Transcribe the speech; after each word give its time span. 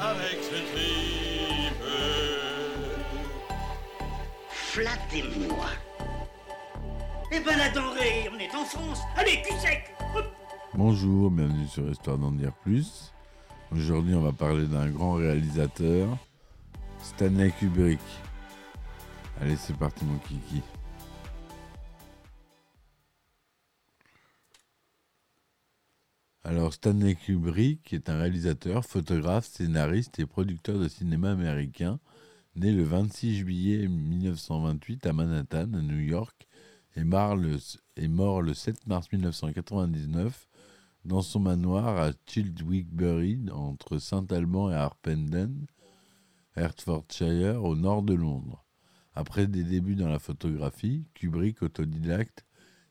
Avec 0.00 0.38
ce 0.42 0.56
tripe. 0.72 1.84
Flattez-moi. 4.48 5.66
Eh 7.30 7.40
ben 7.40 7.58
la 7.58 7.68
denrée, 7.70 8.30
on 8.34 8.38
est 8.38 8.54
en 8.54 8.64
France. 8.64 9.00
Allez, 9.16 9.42
cul 9.42 9.54
sec. 9.58 9.94
Bonjour, 10.72 11.30
bienvenue 11.30 11.66
sur 11.66 11.88
Histoire 11.90 12.16
d'en 12.16 12.32
dire 12.32 12.52
plus. 12.62 13.12
Aujourd'hui, 13.70 14.14
on 14.14 14.22
va 14.22 14.32
parler 14.32 14.66
d'un 14.66 14.88
grand 14.88 15.14
réalisateur, 15.14 16.08
Stanley 17.02 17.52
Kubrick. 17.58 18.00
Allez, 19.40 19.56
c'est 19.56 19.76
parti, 19.76 20.04
mon 20.04 20.18
kiki. 20.18 20.62
Alors, 26.46 26.74
Stanley 26.74 27.14
Kubrick 27.14 27.94
est 27.94 28.10
un 28.10 28.18
réalisateur, 28.18 28.84
photographe, 28.84 29.46
scénariste 29.46 30.18
et 30.18 30.26
producteur 30.26 30.78
de 30.78 30.88
cinéma 30.88 31.30
américain, 31.30 31.98
né 32.54 32.70
le 32.70 32.82
26 32.82 33.36
juillet 33.36 33.88
1928 33.88 35.06
à 35.06 35.14
Manhattan, 35.14 35.72
à 35.72 35.80
New 35.80 36.00
York, 36.00 36.46
et 36.96 37.04
mort 37.04 37.34
le, 37.34 37.56
est 37.96 38.08
mort 38.08 38.42
le 38.42 38.52
7 38.52 38.86
mars 38.86 39.10
1999 39.10 40.46
dans 41.06 41.22
son 41.22 41.40
manoir 41.40 41.96
à 41.96 42.10
Childwickbury, 42.26 43.46
entre 43.50 43.96
Saint-Alban 43.96 44.70
et 44.70 44.74
Harpenden, 44.74 45.64
Hertfordshire, 46.56 47.64
au 47.64 47.74
nord 47.74 48.02
de 48.02 48.12
Londres. 48.12 48.66
Après 49.14 49.46
des 49.46 49.64
débuts 49.64 49.96
dans 49.96 50.08
la 50.08 50.18
photographie, 50.18 51.06
Kubrick, 51.14 51.62
autodidacte, 51.62 52.44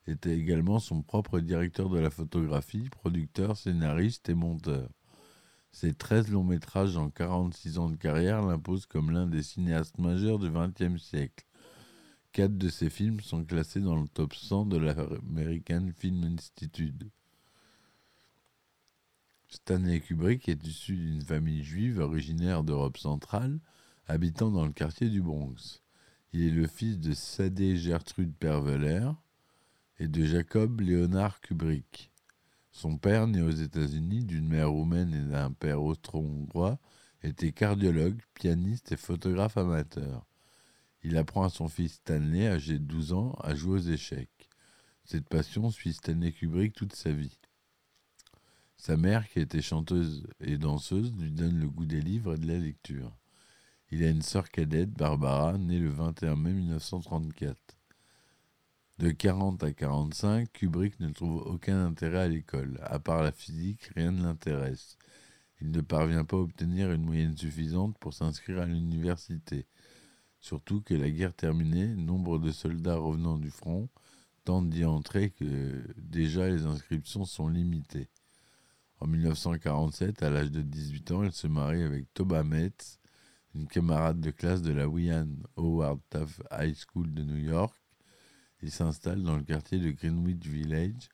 était 0.07 0.37
également 0.37 0.79
son 0.79 1.01
propre 1.01 1.39
directeur 1.39 1.89
de 1.89 1.99
la 1.99 2.09
photographie, 2.09 2.89
producteur, 2.89 3.57
scénariste 3.57 4.29
et 4.29 4.33
monteur. 4.33 4.89
Ses 5.71 5.93
13 5.93 6.29
longs 6.31 6.43
métrages 6.43 6.97
en 6.97 7.09
46 7.09 7.79
ans 7.79 7.89
de 7.89 7.95
carrière 7.95 8.43
l'imposent 8.43 8.85
comme 8.85 9.11
l'un 9.11 9.25
des 9.25 9.41
cinéastes 9.41 9.97
majeurs 9.97 10.39
du 10.39 10.49
XXe 10.51 11.01
siècle. 11.01 11.45
Quatre 12.31 12.57
de 12.57 12.69
ses 12.69 12.89
films 12.89 13.21
sont 13.21 13.43
classés 13.43 13.79
dans 13.79 13.99
le 13.99 14.07
top 14.07 14.35
100 14.35 14.65
de 14.65 14.77
l'American 14.77 15.89
Film 15.95 16.23
Institute. 16.23 17.05
Stanley 19.47 19.99
Kubrick 19.99 20.49
est 20.49 20.65
issu 20.65 20.95
d'une 20.95 21.21
famille 21.21 21.63
juive 21.63 21.99
originaire 21.99 22.63
d'Europe 22.63 22.97
centrale, 22.97 23.59
habitant 24.07 24.49
dans 24.49 24.65
le 24.65 24.71
quartier 24.71 25.09
du 25.09 25.21
Bronx. 25.21 25.81
Il 26.33 26.41
est 26.41 26.51
le 26.51 26.67
fils 26.67 26.99
de 26.99 27.13
Sadie 27.13 27.77
Gertrude 27.77 28.35
Perveler 28.35 29.11
et 30.03 30.09
de 30.09 30.25
Jacob 30.25 30.81
Leonard 30.81 31.39
Kubrick. 31.39 32.11
Son 32.71 32.97
père, 32.97 33.25
né 33.25 33.41
aux 33.41 33.51
États-Unis 33.51 34.25
d'une 34.25 34.49
mère 34.49 34.69
roumaine 34.69 35.13
et 35.13 35.31
d'un 35.31 35.53
père 35.53 35.81
austro-hongrois, 35.81 36.77
était 37.21 37.53
cardiologue, 37.53 38.21
pianiste 38.33 38.91
et 38.91 38.97
photographe 38.97 39.55
amateur. 39.55 40.25
Il 41.03 41.15
apprend 41.15 41.45
à 41.45 41.49
son 41.49 41.69
fils 41.69 41.93
Stanley, 41.93 42.49
âgé 42.49 42.79
de 42.79 42.83
12 42.83 43.13
ans, 43.13 43.37
à 43.41 43.55
jouer 43.55 43.79
aux 43.79 43.91
échecs. 43.93 44.49
Cette 45.05 45.29
passion 45.29 45.71
suit 45.71 45.93
Stanley 45.93 46.33
Kubrick 46.33 46.73
toute 46.73 46.93
sa 46.93 47.13
vie. 47.13 47.39
Sa 48.75 48.97
mère, 48.97 49.29
qui 49.29 49.39
était 49.39 49.61
chanteuse 49.61 50.27
et 50.41 50.57
danseuse, 50.57 51.13
lui 51.17 51.31
donne 51.31 51.57
le 51.57 51.69
goût 51.69 51.85
des 51.85 52.01
livres 52.01 52.33
et 52.33 52.39
de 52.39 52.47
la 52.47 52.57
lecture. 52.57 53.15
Il 53.89 54.03
a 54.03 54.09
une 54.09 54.21
sœur 54.21 54.49
cadette, 54.49 54.91
Barbara, 54.91 55.57
née 55.57 55.79
le 55.79 55.91
21 55.91 56.35
mai 56.35 56.51
1934. 56.51 57.55
De 58.99 59.09
40 59.09 59.63
à 59.63 59.73
45, 59.73 60.51
Kubrick 60.51 60.99
ne 60.99 61.09
trouve 61.09 61.37
aucun 61.47 61.83
intérêt 61.85 62.19
à 62.19 62.27
l'école. 62.27 62.79
À 62.83 62.99
part 62.99 63.23
la 63.23 63.31
physique, 63.31 63.89
rien 63.95 64.11
ne 64.11 64.21
l'intéresse. 64.21 64.97
Il 65.61 65.71
ne 65.71 65.81
parvient 65.81 66.25
pas 66.25 66.37
à 66.37 66.41
obtenir 66.41 66.91
une 66.91 67.03
moyenne 67.03 67.35
suffisante 67.35 67.97
pour 67.97 68.13
s'inscrire 68.13 68.59
à 68.59 68.65
l'université. 68.65 69.65
Surtout 70.39 70.81
que 70.81 70.93
la 70.93 71.09
guerre 71.09 71.33
terminée, 71.33 71.87
nombre 71.87 72.37
de 72.37 72.51
soldats 72.51 72.97
revenant 72.97 73.37
du 73.37 73.49
front 73.49 73.89
tentent 74.43 74.69
d'y 74.69 74.85
entrer 74.85 75.31
que 75.31 75.83
déjà 75.97 76.47
les 76.47 76.65
inscriptions 76.65 77.25
sont 77.25 77.47
limitées. 77.47 78.09
En 78.99 79.07
1947, 79.07 80.21
à 80.21 80.29
l'âge 80.29 80.51
de 80.51 80.61
18 80.61 81.11
ans, 81.11 81.23
elle 81.23 81.33
se 81.33 81.47
marie 81.47 81.81
avec 81.81 82.13
Toba 82.13 82.43
Metz, 82.43 82.99
une 83.55 83.67
camarade 83.67 84.21
de 84.21 84.31
classe 84.31 84.61
de 84.61 84.71
la 84.71 84.87
William 84.87 85.35
Howard 85.57 85.99
Taft 86.09 86.41
High 86.51 86.75
School 86.75 87.13
de 87.13 87.23
New 87.23 87.37
York. 87.37 87.82
Il 88.63 88.71
s'installe 88.71 89.21
dans 89.23 89.35
le 89.35 89.43
quartier 89.43 89.77
de 89.77 89.91
Greenwich 89.91 90.47
Village 90.47 91.09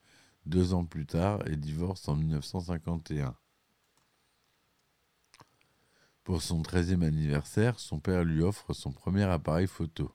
deux 0.46 0.76
ans 0.76 0.86
plus 0.86 1.08
tard 1.08 1.42
et 1.48 1.56
divorce 1.56 2.08
en 2.08 2.16
1951. 2.16 3.36
Pour 6.24 6.44
son 6.44 6.62
13e 6.62 7.04
anniversaire, 7.04 7.80
son 7.80 8.00
père 8.00 8.24
lui 8.24 8.44
offre 8.44 8.74
son 8.74 8.92
premier 8.92 9.24
appareil 9.24 9.66
photo. 9.66 10.14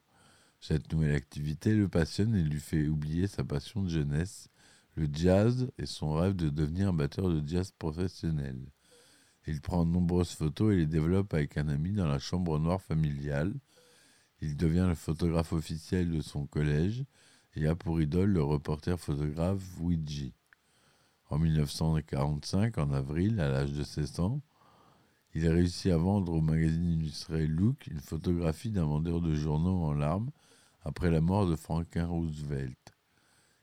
Cette 0.61 0.89
nouvelle 0.93 1.13
activité 1.13 1.73
le 1.73 1.89
passionne 1.89 2.35
et 2.35 2.41
lui 2.41 2.61
fait 2.61 2.87
oublier 2.87 3.27
sa 3.27 3.43
passion 3.43 3.83
de 3.83 3.89
jeunesse, 3.89 4.47
le 4.95 5.09
jazz 5.11 5.69
et 5.77 5.85
son 5.85 6.13
rêve 6.13 6.37
de 6.37 6.47
devenir 6.47 6.93
batteur 6.93 7.27
de 7.27 7.45
jazz 7.45 7.69
professionnel. 7.77 8.65
Il 9.45 9.59
prend 9.59 9.85
de 9.85 9.91
nombreuses 9.91 10.31
photos 10.31 10.71
et 10.71 10.77
les 10.77 10.87
développe 10.87 11.33
avec 11.33 11.57
un 11.57 11.67
ami 11.67 11.91
dans 11.91 12.07
la 12.07 12.17
chambre 12.17 12.59
noire 12.59 12.81
familiale. 12.81 13.53
Il 14.39 14.55
devient 14.55 14.85
le 14.87 14.95
photographe 14.95 15.51
officiel 15.51 16.09
de 16.09 16.21
son 16.21 16.47
collège 16.47 17.03
et 17.55 17.67
a 17.67 17.75
pour 17.75 18.01
idole 18.01 18.31
le 18.31 18.43
reporter 18.43 18.99
photographe 18.99 19.63
Ouija. 19.79 20.31
En 21.29 21.39
1945, 21.39 22.77
en 22.77 22.91
avril, 22.91 23.39
à 23.39 23.49
l'âge 23.49 23.71
de 23.71 23.83
16 23.83 24.19
ans, 24.19 24.41
il 25.33 25.47
a 25.47 25.51
réussi 25.51 25.89
à 25.91 25.97
vendre 25.97 26.33
au 26.33 26.41
magazine 26.41 26.99
illustré 26.99 27.47
Look 27.47 27.87
une 27.87 27.99
photographie 27.99 28.71
d'un 28.71 28.85
vendeur 28.85 29.21
de 29.21 29.33
journaux 29.35 29.83
en 29.83 29.93
larmes 29.93 30.31
après 30.83 31.09
la 31.09 31.21
mort 31.21 31.47
de 31.47 31.55
Franklin 31.55 32.07
Roosevelt, 32.07 32.93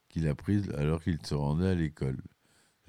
qu'il 0.09 0.27
a 0.27 0.35
prise 0.35 0.71
alors 0.71 1.03
qu'il 1.03 1.25
se 1.25 1.35
rendait 1.35 1.69
à 1.69 1.75
l'école. 1.75 2.21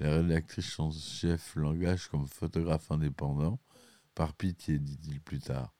La 0.00 0.16
rédactrice 0.16 0.78
en 0.80 0.90
chef 0.90 1.54
l'engage 1.54 2.08
comme 2.08 2.26
photographe 2.26 2.90
indépendant, 2.90 3.60
par 4.14 4.34
pitié, 4.34 4.78
dit-il 4.78 5.20
plus 5.20 5.40
tard. 5.40 5.72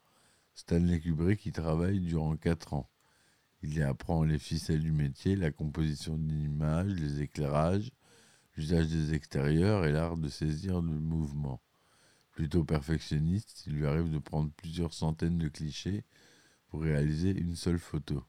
Stanley 0.55 1.01
Kubrick 1.01 1.45
y 1.47 1.53
travaille 1.53 2.01
durant 2.01 2.37
quatre 2.37 2.75
ans. 2.75 2.89
Il 3.67 3.79
y 3.79 3.83
apprend 3.83 4.25
les 4.25 4.39
ficelles 4.39 4.83
du 4.83 4.93
métier, 4.93 5.37
la 5.37 5.51
composition 5.51 6.19
d'une 6.19 6.43
image, 6.43 6.93
les 6.93 7.23
éclairages, 7.23 7.91
l'usage 8.57 8.89
des 8.89 9.15
extérieurs 9.15 9.87
et 9.87 9.91
l'art 9.91 10.19
de 10.19 10.29
saisir 10.29 10.83
le 10.83 11.01
mouvement. 11.01 11.63
Plutôt 12.33 12.63
perfectionniste, 12.63 13.65
il 13.67 13.77
lui 13.77 13.87
arrive 13.87 14.11
de 14.11 14.19
prendre 14.19 14.51
plusieurs 14.51 14.93
centaines 14.93 15.39
de 15.39 15.49
clichés 15.49 16.05
pour 16.69 16.83
réaliser 16.83 17.31
une 17.31 17.57
seule 17.57 17.79
photo. 17.79 18.23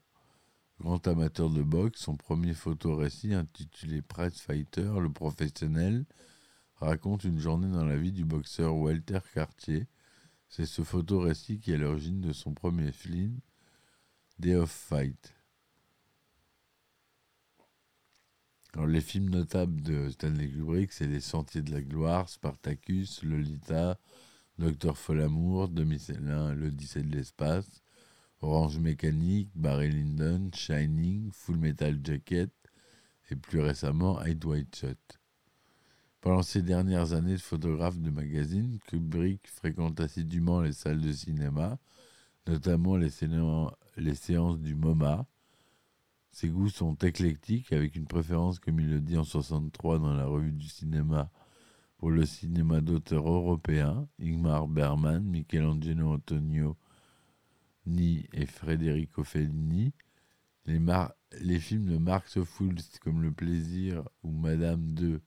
Grand 0.80 1.06
amateur 1.06 1.50
de 1.50 1.62
boxe, 1.62 2.00
son 2.00 2.16
premier 2.16 2.54
photorécit 2.54 3.34
intitulé 3.34 4.00
Prize 4.00 4.38
Fighter, 4.38 4.90
le 5.02 5.12
professionnel, 5.12 6.06
raconte 6.76 7.24
une 7.24 7.40
journée 7.40 7.70
dans 7.70 7.84
la 7.84 7.98
vie 7.98 8.12
du 8.12 8.24
boxeur 8.24 8.74
Walter 8.74 9.20
Cartier. 9.34 9.86
C'est 10.48 10.64
ce 10.64 10.80
photorécit 10.80 11.60
qui 11.60 11.72
est 11.72 11.74
à 11.74 11.78
l'origine 11.78 12.22
de 12.22 12.32
son 12.32 12.54
premier 12.54 12.90
film, 12.90 13.38
Day 14.38 14.54
of 14.54 14.70
Fight. 14.70 15.34
Alors, 18.74 18.86
les 18.86 19.00
films 19.00 19.30
notables 19.30 19.80
de 19.80 20.10
Stanley 20.10 20.50
Kubrick, 20.50 20.92
c'est 20.92 21.06
Les 21.06 21.20
Sentiers 21.20 21.62
de 21.62 21.72
la 21.72 21.80
Gloire, 21.80 22.28
Spartacus, 22.28 23.22
Lolita, 23.22 23.98
Docteur 24.58 24.98
Folamour, 24.98 25.68
Demi-Célin, 25.68 26.52
L'Odyssée 26.52 27.02
de 27.02 27.16
l'espace, 27.16 27.82
Orange 28.42 28.78
Mécanique, 28.78 29.48
Barry 29.54 29.90
Lyndon, 29.90 30.50
Shining, 30.52 31.30
Full 31.32 31.56
Metal 31.56 31.98
Jacket 32.04 32.50
et 33.30 33.36
plus 33.36 33.60
récemment 33.60 34.22
Hide 34.22 34.44
White 34.44 34.76
Shot. 34.76 35.16
Pendant 36.20 36.42
ces 36.42 36.60
dernières 36.60 37.14
années 37.14 37.36
de 37.36 37.40
photographe 37.40 37.98
de 37.98 38.10
magazine, 38.10 38.78
Kubrick 38.86 39.48
fréquente 39.48 39.98
assidûment 39.98 40.60
les 40.60 40.72
salles 40.72 41.00
de 41.00 41.12
cinéma, 41.12 41.78
notamment 42.46 42.96
les, 42.96 43.10
les 43.96 44.14
séances 44.14 44.58
du 44.60 44.74
MoMA. 44.74 45.26
Ses 46.30 46.48
goûts 46.48 46.68
sont 46.68 46.94
éclectiques, 46.96 47.72
avec 47.72 47.96
une 47.96 48.06
préférence, 48.06 48.58
comme 48.58 48.80
il 48.80 48.90
le 48.90 49.00
dit 49.00 49.16
en 49.16 49.24
63 49.24 49.98
dans 49.98 50.14
la 50.14 50.26
revue 50.26 50.52
du 50.52 50.68
cinéma, 50.68 51.30
Pour 51.98 52.10
le 52.10 52.26
cinéma 52.26 52.82
d'auteur 52.82 53.26
européen, 53.26 54.06
Ingmar 54.20 54.68
Bergman, 54.68 55.24
Michelangelo 55.24 56.12
Antonio 56.12 56.76
Ni 57.86 58.26
et 58.34 58.44
Federico 58.44 59.24
Fellini, 59.24 59.94
les, 60.66 61.60
films 61.60 61.86
de 61.86 61.96
Marx 61.96 62.42
Fools 62.42 62.82
comme 63.00 63.22
Le 63.22 63.32
Plaisir 63.32 64.02
ou 64.22 64.30
Madame 64.30 64.92
de 64.92 65.22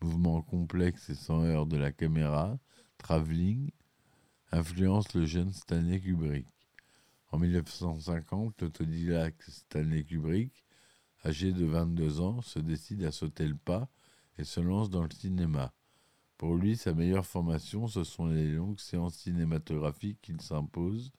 Mouvement 0.00 0.42
complexe 0.42 1.10
et 1.10 1.14
sans 1.14 1.42
heure 1.44 1.66
de 1.66 1.76
la 1.76 1.92
caméra, 1.92 2.58
Travelling, 2.98 3.70
influencent 4.50 5.18
le 5.18 5.26
jeune 5.26 5.52
Stanley 5.52 6.00
Kubrick. 6.00 6.51
En 7.32 7.38
1950, 7.38 8.60
l'autodidacte 8.60 9.48
Stanley 9.48 10.04
Kubrick, 10.04 10.64
âgé 11.24 11.52
de 11.52 11.64
22 11.64 12.20
ans, 12.20 12.42
se 12.42 12.58
décide 12.58 13.04
à 13.04 13.10
sauter 13.10 13.48
le 13.48 13.56
pas 13.56 13.88
et 14.36 14.44
se 14.44 14.60
lance 14.60 14.90
dans 14.90 15.02
le 15.02 15.10
cinéma. 15.10 15.72
Pour 16.36 16.56
lui, 16.56 16.76
sa 16.76 16.92
meilleure 16.92 17.24
formation, 17.24 17.88
ce 17.88 18.04
sont 18.04 18.26
les 18.26 18.52
longues 18.52 18.80
séances 18.80 19.14
cinématographiques 19.14 20.20
qu'il 20.20 20.42
s'impose, 20.42 21.10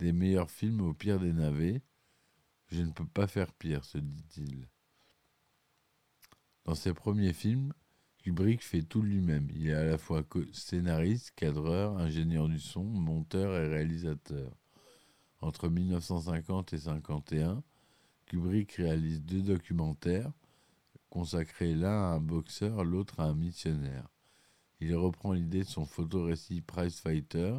des 0.00 0.12
meilleurs 0.12 0.50
films 0.50 0.80
au 0.80 0.92
pire 0.92 1.20
des 1.20 1.32
navets. 1.32 1.80
Je 2.72 2.82
ne 2.82 2.90
peux 2.90 3.06
pas 3.06 3.28
faire 3.28 3.52
pire, 3.52 3.84
se 3.84 3.98
dit-il. 3.98 4.68
Dans 6.64 6.74
ses 6.74 6.92
premiers 6.92 7.32
films, 7.32 7.72
Kubrick 8.18 8.64
fait 8.64 8.82
tout 8.82 9.02
lui-même. 9.02 9.48
Il 9.54 9.68
est 9.68 9.74
à 9.74 9.84
la 9.84 9.98
fois 9.98 10.24
scénariste, 10.52 11.30
cadreur, 11.36 11.98
ingénieur 11.98 12.48
du 12.48 12.58
son, 12.58 12.82
monteur 12.82 13.54
et 13.54 13.68
réalisateur. 13.68 14.50
Entre 15.40 15.68
1950 15.68 16.72
et 16.72 16.76
1951, 16.76 17.62
Kubrick 18.26 18.72
réalise 18.72 19.22
deux 19.22 19.42
documentaires, 19.42 20.32
consacrés 21.10 21.74
l'un 21.74 22.12
à 22.12 22.14
un 22.14 22.20
boxeur, 22.20 22.84
l'autre 22.84 23.20
à 23.20 23.24
un 23.24 23.34
missionnaire. 23.34 24.08
Il 24.80 24.94
reprend 24.96 25.32
l'idée 25.32 25.62
de 25.62 25.68
son 25.68 25.86
photorécit 25.86 26.60
Prize 26.60 27.00
Fighter, 27.00 27.58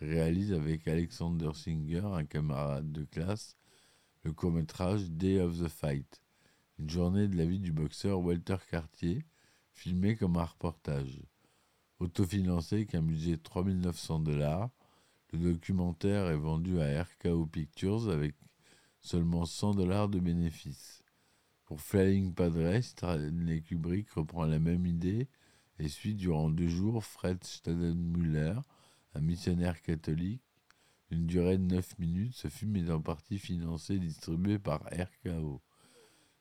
réalise 0.00 0.52
avec 0.52 0.86
Alexander 0.86 1.50
Singer, 1.54 2.02
un 2.04 2.24
camarade 2.24 2.92
de 2.92 3.04
classe, 3.04 3.56
le 4.22 4.32
court-métrage 4.32 5.10
Day 5.10 5.40
of 5.40 5.58
the 5.58 5.68
Fight, 5.68 6.20
une 6.78 6.90
journée 6.90 7.28
de 7.28 7.36
la 7.36 7.44
vie 7.44 7.60
du 7.60 7.72
boxeur 7.72 8.20
Walter 8.20 8.56
Cartier, 8.70 9.24
filmé 9.72 10.16
comme 10.16 10.36
un 10.36 10.44
reportage. 10.44 11.22
Autofinancé 12.00 12.76
avec 12.76 12.94
un 12.94 13.02
budget 13.02 13.36
de 13.36 13.42
3900 13.42 14.20
dollars, 14.20 14.70
le 15.34 15.52
documentaire 15.52 16.28
est 16.28 16.36
vendu 16.36 16.80
à 16.80 17.02
RKO 17.02 17.46
Pictures 17.46 18.08
avec 18.08 18.36
seulement 19.00 19.44
100 19.44 19.74
dollars 19.74 20.08
de 20.08 20.20
bénéfices. 20.20 21.02
Pour 21.64 21.80
Flying 21.80 22.32
Padre, 22.32 22.80
Stanley 22.80 23.62
Kubrick 23.62 24.10
reprend 24.12 24.44
la 24.44 24.60
même 24.60 24.86
idée 24.86 25.28
et 25.80 25.88
suit 25.88 26.14
durant 26.14 26.50
deux 26.50 26.68
jours 26.68 27.04
Fred 27.04 27.42
Stadenmüller, 27.42 28.60
un 29.14 29.20
missionnaire 29.20 29.82
catholique. 29.82 30.42
Une 31.10 31.26
durée 31.26 31.58
de 31.58 31.64
9 31.64 31.98
minutes, 31.98 32.34
ce 32.34 32.48
film 32.48 32.76
est 32.76 32.90
en 32.90 33.00
partie 33.00 33.38
financé 33.38 33.94
et 33.94 33.98
distribué 33.98 34.58
par 34.58 34.82
RKO. 34.84 35.60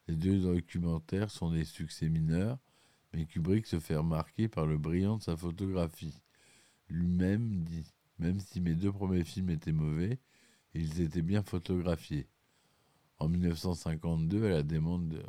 Les 0.07 0.15
deux 0.15 0.39
documentaires 0.39 1.31
sont 1.31 1.49
des 1.49 1.65
succès 1.65 2.09
mineurs, 2.09 2.59
mais 3.11 3.25
Kubrick 3.25 3.65
se 3.65 3.79
fait 3.79 3.95
remarquer 3.95 4.47
par 4.47 4.67
le 4.67 4.77
brillant 4.77 5.17
de 5.17 5.23
sa 5.23 5.35
photographie. 5.35 6.21
Lui-même 6.89 7.63
dit 7.63 7.85
Même 8.19 8.39
si 8.39 8.61
mes 8.61 8.75
deux 8.75 8.91
premiers 8.91 9.23
films 9.23 9.49
étaient 9.49 9.71
mauvais, 9.71 10.19
ils 10.73 11.01
étaient 11.01 11.21
bien 11.21 11.43
photographiés. 11.43 12.27
En 13.19 13.29
1952, 13.29 14.45
à 14.45 14.49
la 14.49 14.63
demande 14.63 15.09
de 15.09 15.23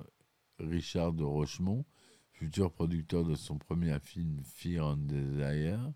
Richard 0.59 1.13
de 1.13 1.25
Rochemont, 1.25 1.85
futur 2.33 2.73
producteur 2.73 3.25
de 3.25 3.35
son 3.35 3.59
premier 3.59 3.99
film 4.01 4.41
Fear 4.45 4.87
and 4.87 5.07
Desire, 5.07 5.93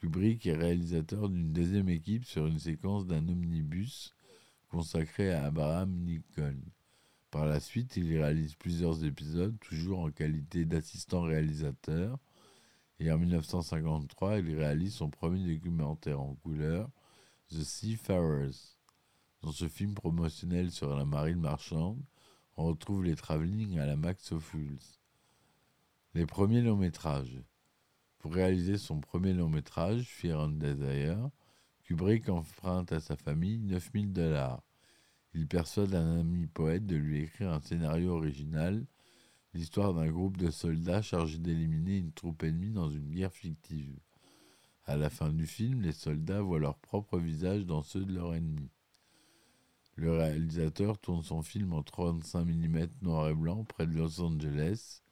Kubrick 0.00 0.46
est 0.46 0.56
réalisateur 0.56 1.28
d'une 1.28 1.52
deuxième 1.52 1.90
équipe 1.90 2.24
sur 2.24 2.46
une 2.46 2.58
séquence 2.58 3.06
d'un 3.06 3.28
omnibus 3.28 4.14
consacré 4.68 5.30
à 5.30 5.44
Abraham 5.44 6.06
Lincoln. 6.06 6.58
Par 7.30 7.44
la 7.44 7.60
suite, 7.60 7.96
il 7.96 8.16
réalise 8.16 8.54
plusieurs 8.54 9.04
épisodes, 9.04 9.58
toujours 9.60 10.00
en 10.00 10.10
qualité 10.10 10.64
d'assistant 10.64 11.22
réalisateur. 11.22 12.18
Et 13.02 13.10
en 13.10 13.18
1953, 13.18 14.40
il 14.40 14.56
réalise 14.56 14.94
son 14.94 15.08
premier 15.08 15.54
documentaire 15.54 16.20
en 16.20 16.34
couleur, 16.34 16.90
The 17.48 17.62
Seafarers. 17.64 18.76
Dans 19.40 19.52
ce 19.52 19.68
film 19.68 19.94
promotionnel 19.94 20.70
sur 20.70 20.94
la 20.94 21.06
marine 21.06 21.40
marchande, 21.40 21.98
on 22.58 22.66
retrouve 22.66 23.04
les 23.04 23.16
travelling 23.16 23.78
à 23.78 23.86
la 23.86 23.96
Max 23.96 24.36
Fools. 24.38 24.76
Les 26.12 26.26
premiers 26.26 26.60
longs 26.60 26.76
métrages. 26.76 27.42
Pour 28.18 28.34
réaliser 28.34 28.76
son 28.76 29.00
premier 29.00 29.32
long 29.32 29.48
métrage, 29.48 30.04
Fear 30.04 30.38
and 30.38 30.58
Desire, 30.58 31.30
Kubrick 31.84 32.28
emprunte 32.28 32.92
à 32.92 33.00
sa 33.00 33.16
famille 33.16 33.60
9000 33.60 34.12
dollars. 34.12 34.62
Il 35.32 35.48
persuade 35.48 35.94
un 35.94 36.20
ami 36.20 36.46
poète 36.48 36.84
de 36.84 36.96
lui 36.96 37.22
écrire 37.22 37.50
un 37.50 37.60
scénario 37.60 38.14
original, 38.14 38.84
l'histoire 39.54 39.94
d'un 39.94 40.10
groupe 40.10 40.36
de 40.36 40.50
soldats 40.50 41.02
chargés 41.02 41.38
d'éliminer 41.38 41.98
une 41.98 42.12
troupe 42.12 42.42
ennemie 42.42 42.70
dans 42.70 42.90
une 42.90 43.10
guerre 43.10 43.32
fictive. 43.32 43.98
À 44.84 44.96
la 44.96 45.10
fin 45.10 45.30
du 45.30 45.46
film, 45.46 45.82
les 45.82 45.92
soldats 45.92 46.42
voient 46.42 46.58
leur 46.58 46.78
propre 46.78 47.18
visage 47.18 47.66
dans 47.66 47.82
ceux 47.82 48.04
de 48.04 48.12
leur 48.12 48.34
ennemi. 48.34 48.70
Le 49.96 50.12
réalisateur 50.12 50.98
tourne 50.98 51.22
son 51.22 51.42
film 51.42 51.72
en 51.72 51.82
35 51.82 52.44
mm 52.44 52.86
noir 53.02 53.28
et 53.28 53.34
blanc 53.34 53.64
près 53.64 53.86
de 53.86 53.92
Los 53.92 54.20
Angeles. 54.20 55.02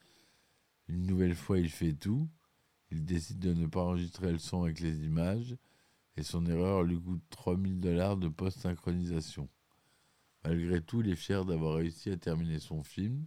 Une 0.89 1.07
nouvelle 1.07 1.35
fois, 1.35 1.59
il 1.59 1.69
fait 1.69 1.93
tout. 1.93 2.29
Il 2.91 3.05
décide 3.05 3.39
de 3.39 3.53
ne 3.53 3.67
pas 3.67 3.83
enregistrer 3.83 4.33
le 4.33 4.39
son 4.39 4.63
avec 4.63 4.81
les 4.81 5.05
images 5.05 5.57
et 6.19 6.23
son 6.25 6.47
erreur 6.47 6.83
lui 6.83 7.01
coûte 7.01 7.23
3000 7.31 7.81
dollars 7.81 8.17
de 8.17 8.29
post-synchronisation. 8.29 9.49
Malgré 10.45 10.81
tout, 10.81 11.01
il 11.01 11.11
est 11.11 11.17
fier 11.17 11.45
d'avoir 11.45 11.77
réussi 11.77 12.11
à 12.11 12.17
terminer 12.17 12.59
son 12.59 12.83
film. 12.83 13.25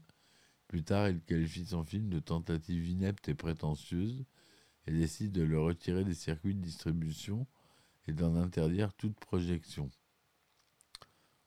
Plus 0.71 0.85
tard, 0.85 1.09
il 1.09 1.19
qualifie 1.19 1.65
son 1.65 1.83
film 1.83 2.07
de 2.07 2.19
tentative 2.19 2.87
inepte 2.87 3.27
et 3.27 3.35
prétentieuse 3.35 4.23
et 4.87 4.93
décide 4.93 5.33
de 5.33 5.41
le 5.41 5.59
retirer 5.59 6.05
des 6.05 6.13
circuits 6.13 6.55
de 6.55 6.61
distribution 6.61 7.45
et 8.07 8.13
d'en 8.13 8.37
interdire 8.37 8.93
toute 8.93 9.19
projection. 9.19 9.91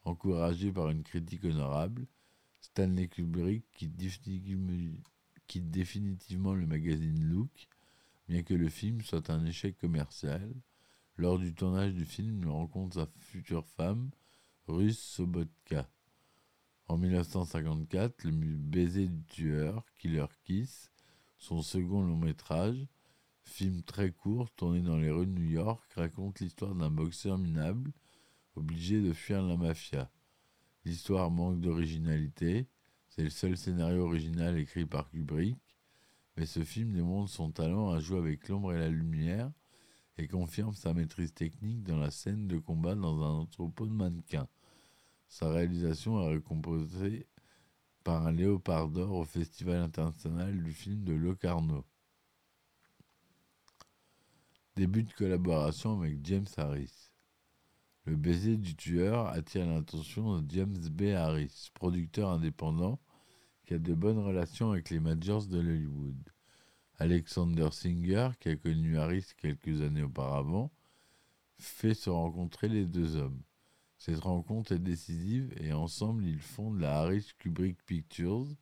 Encouragé 0.05 0.71
par 0.71 0.91
une 0.91 1.03
critique 1.03 1.43
honorable, 1.45 2.07
Stanley 2.61 3.09
Kubrick 3.09 3.65
quitte 3.73 3.97
définitivement 5.71 6.53
le 6.53 6.67
magazine 6.67 7.25
Look, 7.25 7.69
bien 8.29 8.43
que 8.43 8.53
le 8.53 8.69
film 8.69 9.01
soit 9.01 9.31
un 9.31 9.47
échec 9.47 9.79
commercial. 9.79 10.53
Lors 11.17 11.39
du 11.39 11.55
tournage 11.55 11.95
du 11.95 12.05
film, 12.05 12.41
il 12.43 12.49
rencontre 12.49 12.97
sa 12.97 13.09
future 13.21 13.67
femme, 13.69 14.11
Russe 14.69 15.01
Sobotka. 15.01 15.89
En 16.87 16.99
1954, 16.99 18.25
le 18.25 18.31
baiser 18.31 19.09
du 19.09 19.25
tueur, 19.25 19.85
Killer 19.99 20.27
Kiss, 20.45 20.91
son 21.39 21.63
second 21.63 22.03
long 22.03 22.17
métrage, 22.17 22.87
film 23.43 23.83
très 23.83 24.11
court 24.11 24.51
tourné 24.53 24.81
dans 24.81 24.97
les 24.97 25.11
rues 25.11 25.27
de 25.27 25.33
New 25.33 25.51
York, 25.51 25.83
raconte 25.95 26.41
l'histoire 26.41 26.75
d'un 26.75 26.91
boxeur 26.91 27.39
minable 27.39 27.93
obligé 28.57 29.01
de 29.01 29.13
fuir 29.13 29.43
la 29.43 29.57
mafia. 29.57 30.11
L'histoire 30.85 31.31
manque 31.31 31.61
d'originalité, 31.61 32.69
c'est 33.09 33.23
le 33.23 33.31
seul 33.31 33.57
scénario 33.57 34.05
original 34.05 34.59
écrit 34.59 34.87
par 34.87 35.11
Kubrick, 35.11 35.57
mais 36.37 36.47
ce 36.47 36.65
film 36.65 36.93
démontre 36.93 37.31
son 37.31 37.51
talent 37.51 37.91
à 37.91 38.01
jouer 38.01 38.19
avec 38.19 38.49
l'ombre 38.49 38.73
et 38.75 38.79
la 38.79 38.89
lumière 38.89 39.51
et 40.19 40.29
confirme 40.29 40.75
sa 40.75 40.95
maîtrise 40.95 41.33
technique 41.33 41.83
dans 41.83 41.97
la 41.97 42.11
scène 42.11 42.47
de 42.47 42.59
combat 42.59 42.95
dans 42.95 43.23
un 43.23 43.41
entrepôt 43.41 43.87
de 43.87 43.93
mannequins. 43.93 44.49
Sa 45.35 45.51
réalisation 45.51 46.23
est 46.23 46.35
récompensée 46.35 47.27
par 48.05 48.25
un 48.25 48.31
léopard 48.31 48.89
d'or 48.89 49.17
au 49.17 49.25
Festival 49.25 49.79
international 49.79 50.63
du 50.63 50.71
film 50.71 51.03
de 51.03 51.13
Locarno. 51.13 51.85
Début 54.77 55.03
de 55.03 55.13
collaboration 55.13 55.99
avec 55.99 56.25
James 56.25 56.47
Harris. 56.57 57.11
Le 58.05 58.15
baiser 58.15 58.57
du 58.57 58.77
tueur 58.77 59.27
attire 59.27 59.67
l'attention 59.67 60.41
de 60.41 60.49
James 60.53 60.89
B. 60.93 61.03
Harris, 61.17 61.69
producteur 61.75 62.31
indépendant 62.31 63.01
qui 63.65 63.75
a 63.75 63.81
de 63.81 63.93
bonnes 63.93 64.21
relations 64.21 64.71
avec 64.71 64.89
les 64.91 65.01
majors 65.01 65.49
de 65.49 65.59
Hollywood. 65.59 66.31
Alexander 67.01 67.71
Singer, 67.73 68.29
qui 68.39 68.51
a 68.51 68.57
connu 68.57 68.99
Harris 68.99 69.27
quelques 69.37 69.81
années 69.81 70.05
auparavant, 70.05 70.71
fait 71.59 71.95
se 71.95 72.09
rencontrer 72.09 72.69
les 72.69 72.87
deux 72.87 73.17
hommes. 73.17 73.43
Cette 74.05 74.21
rencontre 74.21 74.73
est 74.73 74.79
décisive 74.79 75.51
et 75.57 75.73
ensemble 75.73 76.27
ils 76.27 76.43
fondent 76.43 76.79
la 76.79 76.99
Harris 76.99 77.31
Kubrick 77.39 77.83
Pictures 77.87 78.55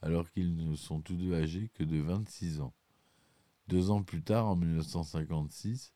alors 0.00 0.30
qu'ils 0.30 0.56
ne 0.56 0.74
sont 0.76 1.02
tous 1.02 1.14
deux 1.14 1.34
âgés 1.34 1.70
que 1.74 1.84
de 1.84 1.98
26 1.98 2.62
ans. 2.62 2.72
Deux 3.66 3.90
ans 3.90 4.02
plus 4.02 4.22
tard, 4.22 4.46
en 4.46 4.56
1956, 4.56 5.92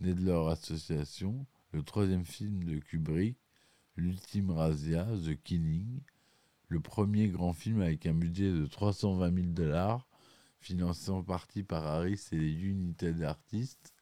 naît 0.00 0.14
de 0.14 0.24
leur 0.24 0.48
association 0.48 1.44
le 1.72 1.82
troisième 1.82 2.24
film 2.24 2.64
de 2.64 2.78
Kubrick, 2.78 3.36
L'Ultime 3.94 4.52
Razia, 4.52 5.06
The 5.22 5.38
Killing, 5.42 6.00
le 6.68 6.80
premier 6.80 7.28
grand 7.28 7.52
film 7.52 7.82
avec 7.82 8.06
un 8.06 8.14
budget 8.14 8.50
de 8.50 8.64
320 8.64 9.34
000 9.34 9.46
dollars, 9.48 10.08
financé 10.60 11.10
en 11.10 11.22
partie 11.22 11.62
par 11.62 11.86
Harris 11.86 12.28
et 12.32 12.36
United 12.36 13.22
Artists. 13.22 13.92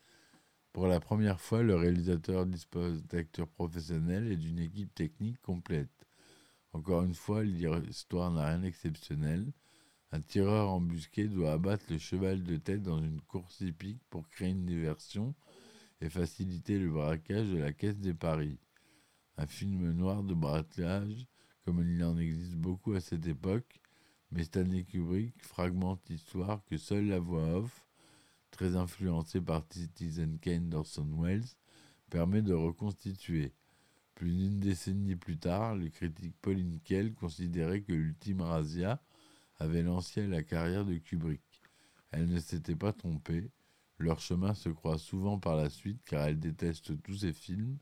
Pour 0.79 0.87
la 0.87 1.01
première 1.01 1.41
fois, 1.41 1.65
le 1.65 1.75
réalisateur 1.75 2.47
dispose 2.47 3.03
d'acteurs 3.07 3.49
professionnels 3.49 4.31
et 4.31 4.37
d'une 4.37 4.61
équipe 4.61 4.95
technique 4.95 5.43
complète. 5.43 6.07
Encore 6.73 7.03
une 7.03 7.17
fois, 7.17 7.43
l'histoire 7.43 8.31
n'a 8.31 8.47
rien 8.47 8.61
d'exceptionnel. 8.61 9.53
Un 10.13 10.21
tireur 10.21 10.71
embusqué 10.71 11.27
doit 11.27 11.55
abattre 11.55 11.87
le 11.91 11.99
cheval 11.99 12.45
de 12.45 12.59
tête 12.59 12.85
dans 12.85 13.03
une 13.03 13.21
course 13.23 13.61
hippique 13.61 14.01
pour 14.09 14.29
créer 14.29 14.51
une 14.51 14.67
diversion 14.67 15.35
et 16.01 16.09
faciliter 16.09 16.79
le 16.79 16.93
braquage 16.93 17.49
de 17.49 17.59
la 17.59 17.73
caisse 17.73 17.99
des 17.99 18.15
paris. 18.15 18.61
Un 19.37 19.49
film 19.49 19.91
noir 19.91 20.23
de 20.23 20.35
braquage, 20.35 21.27
comme 21.65 21.81
il 21.81 22.05
en 22.05 22.17
existe 22.17 22.55
beaucoup 22.55 22.93
à 22.93 23.01
cette 23.01 23.27
époque, 23.27 23.81
mais 24.31 24.45
Stanley 24.45 24.85
Kubrick 24.85 25.43
fragmente 25.43 26.09
l'histoire 26.09 26.65
que 26.67 26.77
seule 26.77 27.09
la 27.09 27.19
voix 27.19 27.57
off, 27.57 27.88
très 28.51 28.77
influencée 28.77 29.41
par 29.41 29.63
Citizen 29.71 30.39
Kane 30.39 30.69
d'Orson 30.69 31.09
Welles, 31.19 31.45
permet 32.11 32.43
de 32.43 32.55
reconstituer. 32.55 33.53
Plus 34.15 34.33
d'une 34.33 34.59
décennie 34.59 35.17
plus 35.17 35.39
tard, 35.39 35.77
le 35.77 35.89
critique 35.91 36.35
Pauline 36.41 36.81
Kell 36.81 37.15
considérait 37.15 37.83
que 37.83 37.93
l'ultime 37.93 38.41
Razia 38.41 39.01
avait 39.59 39.83
lancé 39.83 40.27
la 40.27 40.43
carrière 40.43 40.85
de 40.85 40.97
Kubrick. 40.99 41.43
Elle 42.11 42.29
ne 42.29 42.41
s'était 42.41 42.77
pas 42.77 42.93
trompée. 42.93 43.51
Leur 43.99 44.21
chemin 44.21 44.55
se 44.55 44.69
croise 44.69 45.03
souvent 45.03 45.39
par 45.39 45.57
la 45.57 45.71
suite 45.71 46.03
car 46.05 46.25
elle 46.27 46.39
déteste 46.39 47.01
tous 47.03 47.19
ces 47.19 47.33
films, 47.33 47.79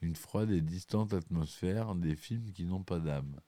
une 0.00 0.16
froide 0.16 0.50
et 0.50 0.60
distante 0.60 1.12
atmosphère 1.12 1.94
des 1.94 2.16
films 2.16 2.52
qui 2.52 2.64
n'ont 2.64 2.84
pas 2.84 3.00
d'âme. 3.00 3.40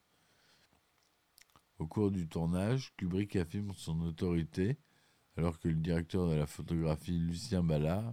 Au 1.79 1.87
cours 1.87 2.11
du 2.11 2.27
tournage, 2.29 2.93
Kubrick 2.97 3.37
affirme 3.37 3.73
son 3.73 4.01
autorité 4.01 4.79
alors 5.39 5.61
que 5.61 5.69
le 5.69 5.77
directeur 5.77 6.29
de 6.29 6.35
la 6.35 6.49
photographie 6.49 7.17
Lucien 7.17 7.63
Ballard 7.63 8.13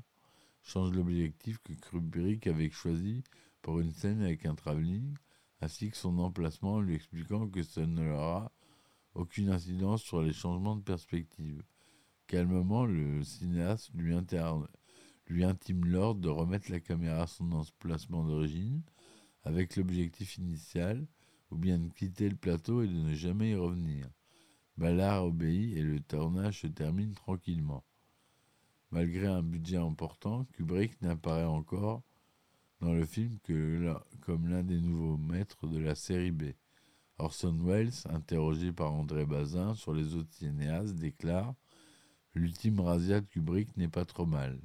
change 0.62 0.92
l'objectif 0.92 1.58
que 1.64 1.74
Kubrick 1.74 2.46
avait 2.46 2.70
choisi 2.70 3.24
pour 3.64 3.80
une 3.80 3.92
scène 3.92 4.22
avec 4.22 4.46
un 4.46 4.54
travelling, 4.54 5.16
ainsi 5.60 5.90
que 5.90 5.98
son 5.98 6.20
emplacement 6.20 6.74
en 6.74 6.82
lui 6.82 6.94
expliquant 6.94 7.48
que 7.48 7.64
ça 7.64 7.84
ne 7.88 8.12
aura 8.12 8.52
aucune 9.16 9.50
incidence 9.50 10.04
sur 10.04 10.22
les 10.22 10.34
changements 10.34 10.76
de 10.76 10.84
perspective. 10.84 11.64
Calmement, 12.28 12.86
le 12.86 13.24
cinéaste 13.24 13.90
lui 13.96 15.44
intime 15.44 15.86
l'ordre 15.86 16.22
de 16.22 16.30
remettre 16.30 16.72
la 16.72 16.80
caméra 16.80 17.24
à 17.24 17.28
son 17.28 17.52
emplacement 17.54 18.24
d'origine, 18.24 18.84
avec 19.42 19.76
l'objectif 19.78 20.38
initial, 20.38 21.08
ou 21.50 21.58
bien 21.58 21.80
de 21.80 21.90
quitter 21.90 22.30
le 22.30 22.36
plateau 22.36 22.84
et 22.84 22.88
de 22.88 22.94
ne 22.94 23.16
jamais 23.16 23.52
y 23.52 23.56
revenir. 23.56 24.08
Ballard 24.78 25.26
obéit 25.26 25.78
et 25.78 25.82
le 25.82 26.00
tournage 26.02 26.62
se 26.62 26.68
termine 26.68 27.14
tranquillement. 27.14 27.84
Malgré 28.92 29.28
un 29.28 29.42
budget 29.42 29.78
important, 29.78 30.46
Kubrick 30.54 31.02
n'apparaît 31.02 31.46
encore 31.46 32.04
dans 32.82 32.94
le 32.94 33.06
film 33.06 33.40
que 33.44 33.94
comme 34.22 34.48
l'un 34.48 34.64
des 34.64 34.80
nouveaux 34.80 35.18
maîtres 35.18 35.68
de 35.68 35.80
la 35.80 35.96
série 35.96 36.32
B. 36.32 36.52
Orson 37.18 37.58
Welles, 37.64 37.94
interrogé 38.10 38.74
par 38.74 38.94
André 38.94 39.26
Bazin 39.26 39.74
sur 39.76 39.94
les 39.94 40.16
autres 40.16 40.34
cinéastes, 40.34 40.96
déclare 40.96 41.56
L'ultime 42.34 42.82
razzia 42.82 43.22
de 43.22 43.26
Kubrick 43.28 43.78
n'est 43.78 43.88
pas 43.88 44.04
trop 44.04 44.26
mal. 44.26 44.60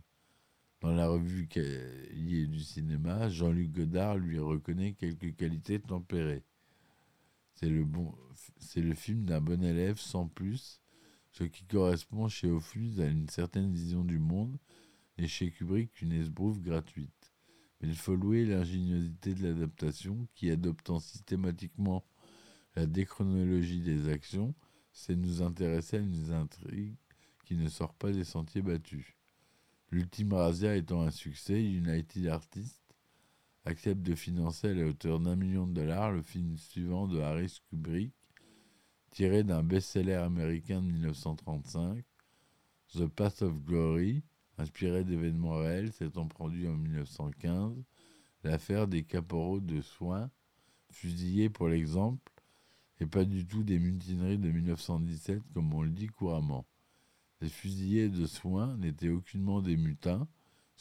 Dans 0.81 0.93
la 0.93 1.07
revue 1.07 1.47
Cahiers 1.47 2.49
du 2.49 2.61
cinéma, 2.61 3.29
Jean-Luc 3.29 3.71
Godard 3.71 4.17
lui 4.17 4.41
reconnaît 4.41 4.95
quelques 4.95 5.37
qualités 5.37 5.79
tempérées. 5.79 6.43
C'est 7.61 7.69
le, 7.69 7.85
bon, 7.85 8.15
c'est 8.57 8.81
le 8.81 8.95
film 8.95 9.27
d'un 9.27 9.43
bon 9.43 9.63
élève 9.63 9.99
sans 9.99 10.27
plus, 10.27 10.81
ce 11.31 11.45
qui 11.45 11.67
correspond 11.67 12.27
chez 12.27 12.51
Ophuls 12.51 13.03
à 13.03 13.07
une 13.07 13.29
certaine 13.29 13.71
vision 13.71 14.03
du 14.03 14.19
monde 14.19 14.57
et 15.19 15.27
chez 15.27 15.51
Kubrick 15.51 16.01
une 16.01 16.13
esbrouffe 16.13 16.63
gratuite. 16.63 17.35
Mais 17.81 17.89
il 17.89 17.97
faut 17.97 18.17
louer 18.17 18.47
l'ingéniosité 18.47 19.35
de 19.35 19.43
l'adaptation 19.43 20.27
qui, 20.35 20.51
adoptant 20.51 21.01
systématiquement 21.01 22.03
la 22.77 22.87
déchronologie 22.87 23.83
des 23.83 24.09
actions, 24.09 24.55
c'est 24.91 25.15
nous 25.15 25.43
intéresser 25.43 25.99
à 25.99 26.01
une 26.01 26.33
intrigue 26.33 26.97
qui 27.45 27.57
ne 27.57 27.69
sort 27.69 27.93
pas 27.93 28.11
des 28.11 28.25
sentiers 28.25 28.63
battus. 28.63 29.19
L'ultime 29.91 30.33
Razia 30.33 30.77
étant 30.77 31.03
un 31.03 31.11
succès, 31.11 31.63
United 31.63 32.27
Artists 32.27 32.80
accepte 33.71 34.03
de 34.03 34.17
financer 34.17 34.69
à 34.69 34.75
la 34.75 34.87
hauteur 34.87 35.21
d'un 35.21 35.37
million 35.37 35.65
de 35.65 35.73
dollars 35.73 36.11
le 36.11 36.23
film 36.23 36.57
suivant 36.57 37.07
de 37.07 37.21
Harris 37.21 37.61
Kubrick, 37.69 38.13
tiré 39.13 39.45
d'un 39.45 39.63
best-seller 39.63 40.15
américain 40.15 40.83
de 40.83 40.89
1935, 40.89 42.05
The 42.95 43.07
Path 43.07 43.43
of 43.43 43.65
Glory, 43.65 44.25
inspiré 44.59 45.05
d'événements 45.05 45.61
réels 45.61 45.93
s'étant 45.93 46.27
produits 46.27 46.67
en 46.67 46.75
1915, 46.75 47.77
l'affaire 48.43 48.89
des 48.89 49.05
caporaux 49.05 49.61
de 49.61 49.81
soins, 49.81 50.31
fusillés 50.91 51.49
pour 51.49 51.69
l'exemple, 51.69 52.33
et 52.99 53.07
pas 53.07 53.25
du 53.25 53.47
tout 53.47 53.63
des 53.63 53.79
mutineries 53.79 54.39
de 54.39 54.51
1917 54.51 55.43
comme 55.55 55.73
on 55.73 55.83
le 55.83 55.91
dit 55.91 56.09
couramment. 56.09 56.67
Les 57.41 57.49
fusillés 57.49 58.09
de 58.09 58.27
soins 58.27 58.77
n'étaient 58.79 59.11
aucunement 59.11 59.63
des 59.63 59.77
mutins, 59.77 60.27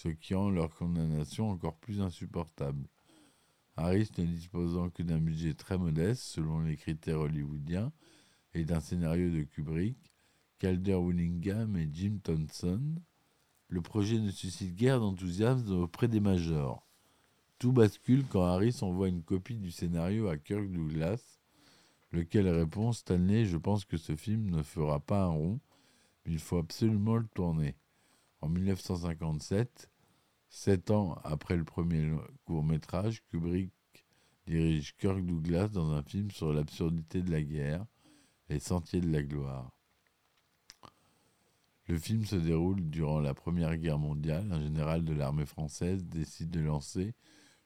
ce 0.01 0.07
qui 0.07 0.33
rend 0.33 0.49
leur 0.49 0.73
condamnation 0.73 1.49
encore 1.49 1.75
plus 1.75 1.99
insupportable. 1.99 2.87
Harris 3.75 4.09
ne 4.17 4.23
disposant 4.23 4.89
que 4.89 5.03
d'un 5.03 5.19
budget 5.19 5.53
très 5.55 5.77
modeste 5.77 6.21
selon 6.21 6.61
les 6.61 6.77
critères 6.77 7.19
hollywoodiens 7.19 7.91
et 8.53 8.63
d'un 8.63 8.79
scénario 8.79 9.29
de 9.29 9.43
Kubrick, 9.43 9.97
Calder 10.57 10.95
Willingham 10.95 11.75
et 11.75 11.89
Jim 11.91 12.17
Thompson, 12.23 12.81
le 13.67 13.81
projet 13.81 14.19
ne 14.19 14.31
suscite 14.31 14.73
guère 14.73 15.01
d'enthousiasme 15.01 15.73
auprès 15.73 16.07
des 16.07 16.21
majors. 16.21 16.87
Tout 17.57 17.73
bascule 17.73 18.23
quand 18.25 18.45
Harris 18.45 18.77
envoie 18.81 19.09
une 19.09 19.23
copie 19.23 19.57
du 19.57 19.69
scénario 19.69 20.29
à 20.29 20.37
Kirk 20.37 20.71
Douglas, 20.71 21.39
lequel 22.13 22.47
répond 22.47 22.93
Stanley, 22.93 23.43
je 23.43 23.57
pense 23.57 23.83
que 23.83 23.97
ce 23.97 24.15
film 24.15 24.49
ne 24.49 24.63
fera 24.63 25.01
pas 25.01 25.23
un 25.23 25.31
rond, 25.31 25.59
il 26.25 26.39
faut 26.39 26.57
absolument 26.57 27.17
le 27.17 27.27
tourner. 27.35 27.75
En 28.41 28.49
1957, 28.49 29.89
sept 30.49 30.91
ans 30.91 31.19
après 31.23 31.57
le 31.57 31.65
premier 31.65 32.11
court 32.45 32.63
métrage, 32.63 33.23
Kubrick 33.29 33.71
dirige 34.47 34.95
Kirk 34.97 35.25
Douglas 35.25 35.67
dans 35.67 35.91
un 35.91 36.03
film 36.03 36.31
sur 36.31 36.53
l'absurdité 36.53 37.21
de 37.21 37.31
la 37.31 37.41
guerre, 37.41 37.85
Les 38.49 38.59
Sentiers 38.59 39.01
de 39.01 39.11
la 39.11 39.23
Gloire. 39.23 39.71
Le 41.87 41.97
film 41.97 42.23
se 42.23 42.35
déroule 42.35 42.89
durant 42.89 43.19
la 43.19 43.33
Première 43.33 43.75
Guerre 43.75 43.97
mondiale. 43.97 44.51
Un 44.51 44.61
général 44.61 45.03
de 45.03 45.13
l'armée 45.13 45.47
française 45.47 46.05
décide 46.05 46.51
de 46.51 46.59
lancer 46.59 47.15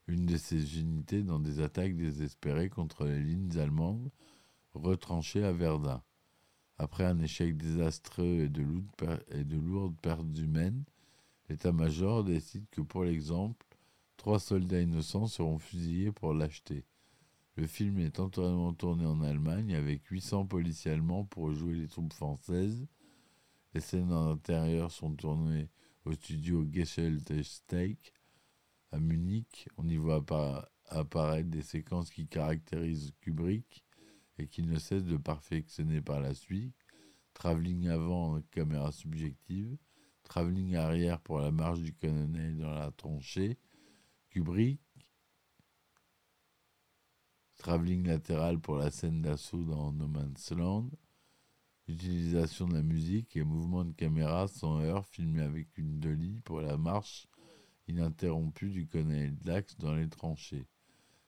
une 0.08 0.26
de 0.26 0.38
ses 0.38 0.80
unités 0.80 1.24
dans 1.24 1.40
des 1.40 1.60
attaques 1.60 1.96
désespérées 1.96 2.70
contre 2.70 3.06
les 3.06 3.20
lignes 3.20 3.58
allemandes 3.60 4.10
retranchées 4.74 5.44
à 5.44 5.52
Verdun. 5.52 6.02
Après 6.78 7.06
un 7.06 7.20
échec 7.20 7.56
désastreux 7.56 8.42
et 8.46 8.50
de, 8.50 9.58
lourdes 9.58 9.96
pertes 10.02 10.38
humaines, 10.38 10.84
l'état-major 11.50 12.24
décide 12.24 12.66
que 12.72 12.82
pour 12.82 13.04
l'exemple, 13.04 13.66
trois 14.18 14.40
soldats 14.40 14.82
innocents 14.82 15.28
seront 15.28 15.60
fusillés 15.60 16.12
pour 16.12 16.34
lâcheté. 16.34 16.86
Le 17.56 17.68
film 17.68 18.00
est 18.00 18.20
entièrement 18.20 18.74
tourné 18.74 19.06
en 19.06 19.22
Allemagne 19.22 19.76
avec 19.76 20.06
800 20.08 20.48
policiers 20.48 20.92
allemands 20.92 21.26
pour 21.26 21.54
jouer 21.54 21.76
les 21.76 21.88
troupes 21.88 22.14
françaises. 22.14 22.88
Les 23.76 23.82
scènes 23.82 24.12
en 24.12 24.32
intérieur 24.32 24.92
sont 24.92 25.14
tournées 25.14 25.70
au 26.06 26.14
studio 26.14 26.66
Steak 27.44 28.14
à 28.92 29.00
Munich. 29.00 29.68
On 29.78 29.88
y 29.88 29.98
voit 29.98 30.24
apparaître 30.88 31.50
des 31.50 31.62
séquences 31.62 32.10
qui 32.10 32.28
caractérisent 32.28 33.14
Kubrick 33.22 33.83
et 34.38 34.48
qu'il 34.48 34.68
ne 34.68 34.80
cesse 34.80 35.04
de 35.04 35.18
perfectionner 35.18 36.02
par 36.02 36.20
la 36.20 36.34
suite. 36.34 36.76
Travelling 37.34 37.88
avant 37.88 38.42
caméra 38.52 38.92
subjective, 38.92 39.78
travelling 40.24 40.76
arrière 40.76 41.20
pour 41.20 41.40
la 41.40 41.52
marche 41.52 41.80
du 41.80 41.94
colonel 41.94 42.58
dans 42.58 42.74
la 42.74 42.92
tranchée, 42.92 43.58
Kubrick, 44.30 44.80
travelling 47.58 48.06
latéral 48.08 48.60
pour 48.60 48.78
la 48.78 48.92
scène 48.92 49.22
d'assaut 49.22 49.64
dans 49.64 49.92
No 49.92 50.08
Man's 50.08 50.52
Land, 50.52 50.90
utilisation 51.88 52.68
de 52.68 52.76
la 52.76 52.84
musique 52.84 53.36
et 53.36 53.44
mouvement 53.44 53.84
de 53.84 53.94
caméra 53.94 54.48
sans 54.48 54.80
heure 54.82 55.06
filmé 55.08 55.42
avec 55.42 55.78
une 55.78 56.00
dolly 56.00 56.40
pour 56.42 56.62
la 56.62 56.78
marche 56.78 57.28
ininterrompue 57.88 58.70
du 58.70 58.88
colonel 58.88 59.36
Dax 59.38 59.78
dans 59.78 59.96
les 59.96 60.10
tranchées. 60.10 60.68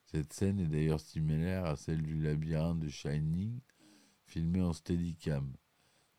Cette 0.06 0.34
scène 0.34 0.60
est 0.60 0.68
d'ailleurs 0.68 1.00
similaire 1.00 1.66
à 1.66 1.76
celle 1.76 2.02
du 2.02 2.22
labyrinthe 2.22 2.80
de 2.80 2.90
Shining, 2.90 3.60
filmé 4.26 4.62
en 4.62 4.74
steadicam. 4.74 5.52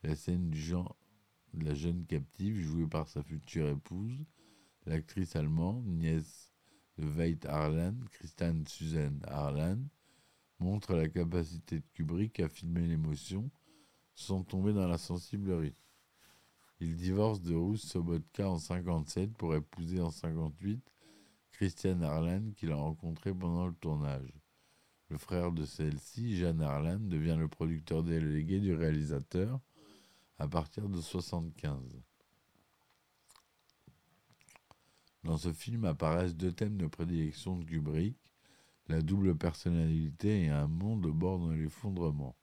La 0.02 0.14
scène 0.14 0.50
du 0.50 0.61
genre 0.61 0.97
de 1.55 1.64
la 1.64 1.75
jeune 1.75 2.05
captive, 2.05 2.61
jouée 2.61 2.87
par 2.87 3.09
sa 3.09 3.23
future 3.23 3.69
épouse, 3.69 4.25
l'actrice 4.85 5.37
allemande, 5.37 5.87
nièce 5.87 6.52
de 6.99 7.07
Veit 7.07 7.47
Harlan, 7.47 7.95
Christiane 8.11 8.66
Suzanne 8.66 9.21
Harlan, 9.26 9.78
montre 10.59 10.95
la 10.95 11.09
capacité 11.09 11.81
de 11.81 11.87
Kubrick 11.93 12.40
à 12.40 12.49
filmer 12.49 12.87
l'émotion 12.87 13.50
sont 14.14 14.43
tombés 14.43 14.73
dans 14.73 14.88
la 14.88 14.99
sensiblerie. 14.99 15.76
Il 16.81 16.97
divorce 16.97 17.40
de 17.40 17.55
Ruth 17.55 17.81
Sobotka 17.81 18.49
en 18.49 18.59
57 18.59 19.35
pour 19.35 19.55
épouser 19.55 20.00
en 20.00 20.11
58 20.11 20.83
Christiane 21.56 22.02
Arlan 22.02 22.52
qu'il 22.54 22.70
a 22.70 22.76
rencontré 22.76 23.32
pendant 23.32 23.66
le 23.66 23.72
tournage. 23.72 24.30
Le 25.08 25.16
frère 25.16 25.52
de 25.52 25.64
celle-ci, 25.64 26.36
Jeanne 26.36 26.60
Arlan, 26.60 26.98
devient 26.98 27.36
le 27.38 27.48
producteur 27.48 28.02
délégué 28.02 28.60
du 28.60 28.75
réalisateur 28.75 29.58
à 30.38 30.48
partir 30.48 30.86
de 30.90 31.00
75. 31.00 31.80
Dans 35.25 35.38
ce 35.38 35.50
film 35.54 35.86
apparaissent 35.86 36.36
deux 36.36 36.52
thèmes 36.52 36.76
de 36.76 36.88
prédilection 36.88 37.56
de 37.56 37.64
Kubrick, 37.64 38.18
la 38.88 39.00
double 39.00 39.34
personnalité 39.34 40.42
et 40.42 40.50
un 40.50 40.68
monde 40.68 41.06
au 41.06 41.14
bord 41.14 41.38
de 41.38 41.54
l'effondrement. 41.54 42.36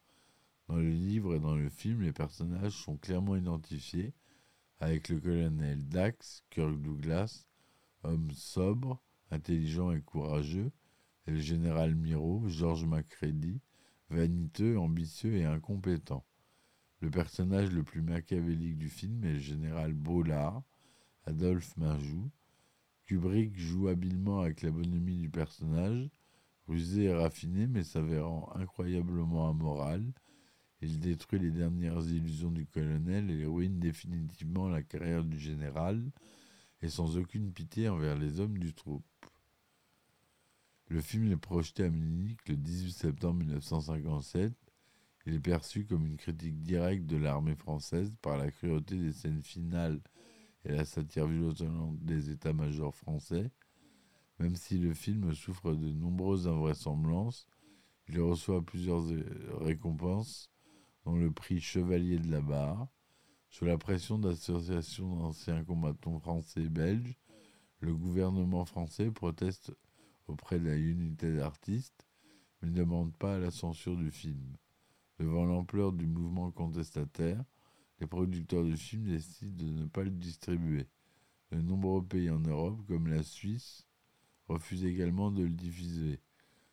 Dans 0.68 0.78
le 0.78 0.90
livre 0.90 1.36
et 1.36 1.40
dans 1.40 1.56
le 1.56 1.70
film, 1.70 2.02
les 2.02 2.14
personnages 2.14 2.74
sont 2.74 2.98
clairement 2.98 3.36
identifiés, 3.36 4.16
avec 4.80 5.10
le 5.10 5.20
colonel 5.20 5.88
Dax, 5.88 6.44
Kirk 6.50 6.82
Douglas, 6.82 7.46
homme 8.04 8.32
sobre, 8.32 9.02
intelligent 9.32 9.92
et 9.92 10.02
courageux, 10.02 10.72
et 11.28 11.32
le 11.32 11.40
général 11.40 11.96
Miro, 11.96 12.44
George 12.48 12.86
Macready, 12.86 13.62
vaniteux, 14.10 14.78
ambitieux 14.78 15.36
et 15.36 15.46
incompétent. 15.46 16.26
Le 17.00 17.10
personnage 17.10 17.72
le 17.72 17.84
plus 17.84 18.02
machiavélique 18.02 18.78
du 18.78 18.90
film 18.90 19.24
est 19.24 19.34
le 19.34 19.40
général 19.40 19.94
Bollard, 19.94 20.64
Adolphe 21.26 21.76
Minjou. 21.78 22.30
Kubrick 23.06 23.58
joue 23.58 23.90
habilement 23.90 24.42
avec 24.42 24.62
la 24.62 24.72
bonhomie 24.72 25.18
du 25.18 25.30
personnage, 25.30 26.10
rusé 26.68 27.04
et 27.04 27.14
raffiné 27.14 27.68
mais 27.68 27.84
s'avérant 27.84 28.50
incroyablement 28.56 29.50
amoral. 29.50 30.14
Il 30.82 31.00
détruit 31.00 31.40
les 31.40 31.52
dernières 31.52 32.06
illusions 32.08 32.52
du 32.52 32.66
colonel 32.66 33.32
et 33.32 33.46
ruine 33.46 33.80
définitivement 33.80 34.68
la 34.70 34.84
carrière 34.84 35.24
du 35.24 35.40
général, 35.40 36.12
et 36.84 36.90
sans 36.90 37.18
aucune 37.18 37.54
pitié 37.54 37.88
envers 37.88 38.18
les 38.18 38.42
hommes 38.42 38.58
du 38.58 38.74
troupe. 38.74 39.06
Le 40.90 41.00
film 41.00 41.32
est 41.32 41.38
projeté 41.38 41.86
à 41.86 41.90
Munich 41.90 42.38
le 42.50 42.58
18 42.58 42.92
septembre 42.92 43.40
1957. 43.40 44.54
Il 45.26 45.36
est 45.36 45.40
perçu 45.40 45.86
comme 45.86 46.06
une 46.06 46.18
critique 46.18 46.62
directe 46.62 47.06
de 47.06 47.16
l'armée 47.16 47.56
française 47.56 48.14
par 48.22 48.38
la 48.38 48.52
cruauté 48.52 48.98
des 48.98 49.14
scènes 49.14 49.42
finales 49.42 50.02
et 50.66 50.74
la 50.74 50.84
satire 50.84 51.26
violente 51.26 52.04
des 52.04 52.32
états-majors 52.32 52.94
français. 52.94 53.50
Même 54.40 54.58
si 54.58 54.78
le 54.78 54.94
film 54.94 55.34
souffre 55.34 55.74
de 55.74 55.90
nombreuses 55.90 56.50
invraisemblances, 56.50 57.48
il 58.10 58.20
reçoit 58.20 58.62
plusieurs 58.62 59.06
récompenses, 59.62 60.52
dont 61.06 61.16
le 61.16 61.32
prix 61.32 61.62
Chevalier 61.62 62.20
de 62.20 62.30
la 62.30 62.42
Barre. 62.42 62.90
Sous 63.54 63.66
la 63.66 63.78
pression 63.78 64.18
d'associations 64.18 65.16
d'anciens 65.16 65.64
combattants 65.64 66.20
français 66.20 66.64
et 66.64 66.70
belges, 66.70 67.16
le 67.82 67.94
gouvernement 67.94 68.66
français 68.66 69.12
proteste 69.12 69.72
auprès 70.26 70.58
de 70.58 70.66
la 70.66 70.76
unité 70.76 71.36
d'artistes, 71.36 72.08
mais 72.60 72.70
ne 72.70 72.74
demande 72.74 73.16
pas 73.16 73.38
la 73.38 73.52
censure 73.52 73.96
du 73.96 74.10
film. 74.10 74.58
Devant 75.20 75.46
l'ampleur 75.46 75.94
du 75.94 76.08
mouvement 76.08 76.50
contestataire, 76.50 77.44
les 78.00 78.08
producteurs 78.08 78.64
de 78.64 78.76
films 78.76 79.06
décident 79.06 79.64
de 79.64 79.70
ne 79.70 79.86
pas 79.86 80.04
le 80.04 80.10
distribuer. 80.10 80.88
De 81.52 81.62
nombreux 81.62 82.04
pays 82.04 82.32
en 82.32 82.40
Europe, 82.40 82.84
comme 82.88 83.06
la 83.06 83.22
Suisse, 83.22 83.86
refusent 84.48 84.84
également 84.84 85.30
de 85.30 85.44
le 85.44 85.54
diffuser. 85.54 86.20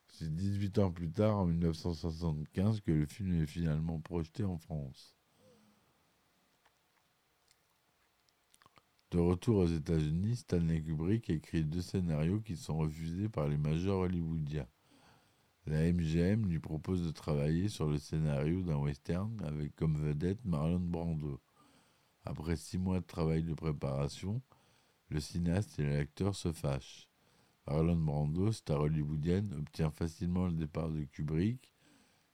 C'est 0.09 0.35
18 0.35 0.79
ans 0.79 0.91
plus 0.91 1.11
tard, 1.11 1.37
en 1.37 1.45
1975, 1.45 2.81
que 2.81 2.91
le 2.91 3.05
film 3.05 3.35
est 3.35 3.47
finalement 3.47 4.01
projeté 4.01 4.45
en 4.45 4.57
France. 4.57 5.20
De 9.11 9.19
retour 9.19 9.57
aux 9.57 9.67
États-Unis, 9.67 10.37
Stanley 10.37 10.83
Kubrick 10.83 11.31
écrit 11.31 11.65
deux 11.65 11.83
scénarios 11.83 12.39
qui 12.39 12.57
sont 12.57 12.77
refusés 12.77 13.29
par 13.29 13.49
les 13.49 13.57
majors 13.57 14.03
hollywoodiens. 14.03 14.69
La 15.67 15.93
MGM 15.93 16.47
lui 16.47 16.61
propose 16.61 17.05
de 17.05 17.11
travailler 17.11 17.69
sur 17.69 17.89
le 17.89 17.99
scénario 17.99 18.63
d'un 18.63 18.77
western 18.77 19.43
avec 19.45 19.75
comme 19.75 19.97
vedette 19.97 20.45
Marlon 20.45 20.79
Brando. 20.79 21.41
Après 22.25 22.55
six 22.55 22.79
mois 22.79 23.01
de 23.01 23.05
travail 23.05 23.43
de 23.43 23.53
préparation, 23.53 24.41
le 25.09 25.19
cinéaste 25.19 25.81
et 25.81 25.87
l'acteur 25.87 26.37
se 26.37 26.53
fâchent. 26.53 27.09
Marlon 27.67 27.97
Brando, 27.97 28.53
star 28.53 28.81
hollywoodienne, 28.81 29.53
obtient 29.59 29.91
facilement 29.91 30.47
le 30.47 30.53
départ 30.53 30.89
de 30.89 31.03
Kubrick 31.03 31.73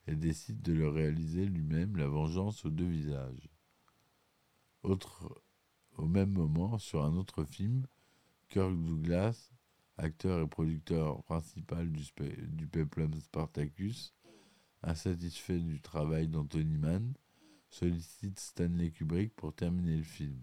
et 0.07 0.15
décide 0.15 0.61
de 0.61 0.75
le 0.75 0.91
réaliser 0.91 1.47
lui-même, 1.47 1.97
La 1.97 2.07
vengeance 2.07 2.67
aux 2.67 2.71
deux 2.71 2.85
visages. 2.85 3.49
Au 5.99 6.07
même 6.07 6.31
moment, 6.31 6.79
sur 6.79 7.05
un 7.05 7.17
autre 7.17 7.45
film, 7.45 7.87
Kirk 8.49 8.73
Douglas, 8.77 9.51
acteur 9.97 10.43
et 10.43 10.47
producteur 10.47 11.23
principal 11.25 11.91
du, 11.91 12.05
du 12.49 12.67
Peplum 12.67 13.13
Spartacus, 13.21 14.15
insatisfait 14.83 15.59
du 15.59 15.81
travail 15.81 16.29
d'Anthony 16.29 16.77
Mann, 16.77 17.15
sollicite 17.69 18.39
Stanley 18.39 18.91
Kubrick 18.91 19.35
pour 19.35 19.55
terminer 19.55 19.97
le 19.97 20.03
film. 20.03 20.41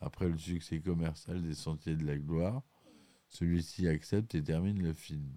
Après 0.00 0.28
le 0.28 0.36
succès 0.36 0.80
commercial 0.80 1.42
des 1.42 1.54
Sentiers 1.54 1.96
de 1.96 2.04
la 2.04 2.18
Gloire, 2.18 2.62
celui-ci 3.28 3.88
accepte 3.88 4.34
et 4.34 4.42
termine 4.42 4.82
le 4.82 4.92
film. 4.92 5.36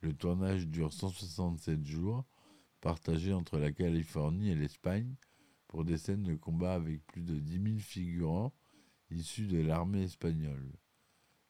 Le 0.00 0.14
tournage 0.14 0.66
dure 0.66 0.92
167 0.92 1.84
jours, 1.84 2.24
partagé 2.80 3.32
entre 3.34 3.58
la 3.58 3.72
Californie 3.72 4.50
et 4.50 4.54
l'Espagne, 4.54 5.14
pour 5.68 5.84
des 5.84 5.98
scènes 5.98 6.22
de 6.22 6.34
combat 6.34 6.74
avec 6.74 7.06
plus 7.06 7.22
de 7.22 7.38
10 7.38 7.62
000 7.62 7.78
figurants 7.78 8.52
issus 9.10 9.46
de 9.46 9.60
l'armée 9.60 10.04
espagnole. 10.04 10.72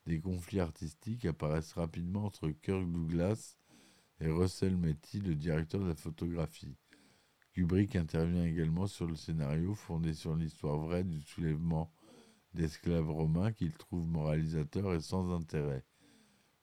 Des 0.06 0.20
conflits 0.20 0.60
artistiques 0.60 1.24
apparaissent 1.24 1.74
rapidement 1.74 2.24
entre 2.24 2.50
Kirk 2.50 2.90
Douglas 2.90 3.56
et 4.20 4.28
Russell 4.28 4.76
Metty, 4.76 5.20
le 5.20 5.34
directeur 5.34 5.80
de 5.80 5.88
la 5.88 5.94
photographie. 5.94 6.76
Kubrick 7.52 7.96
intervient 7.96 8.44
également 8.44 8.86
sur 8.86 9.06
le 9.06 9.16
scénario 9.16 9.74
fondé 9.74 10.14
sur 10.14 10.36
l'histoire 10.36 10.78
vraie 10.78 11.04
du 11.04 11.20
soulèvement 11.20 11.92
d'esclaves 12.54 13.10
romains 13.10 13.52
qu'il 13.52 13.72
trouve 13.72 14.06
moralisateur 14.06 14.94
et 14.94 15.00
sans 15.00 15.32
intérêt. 15.34 15.84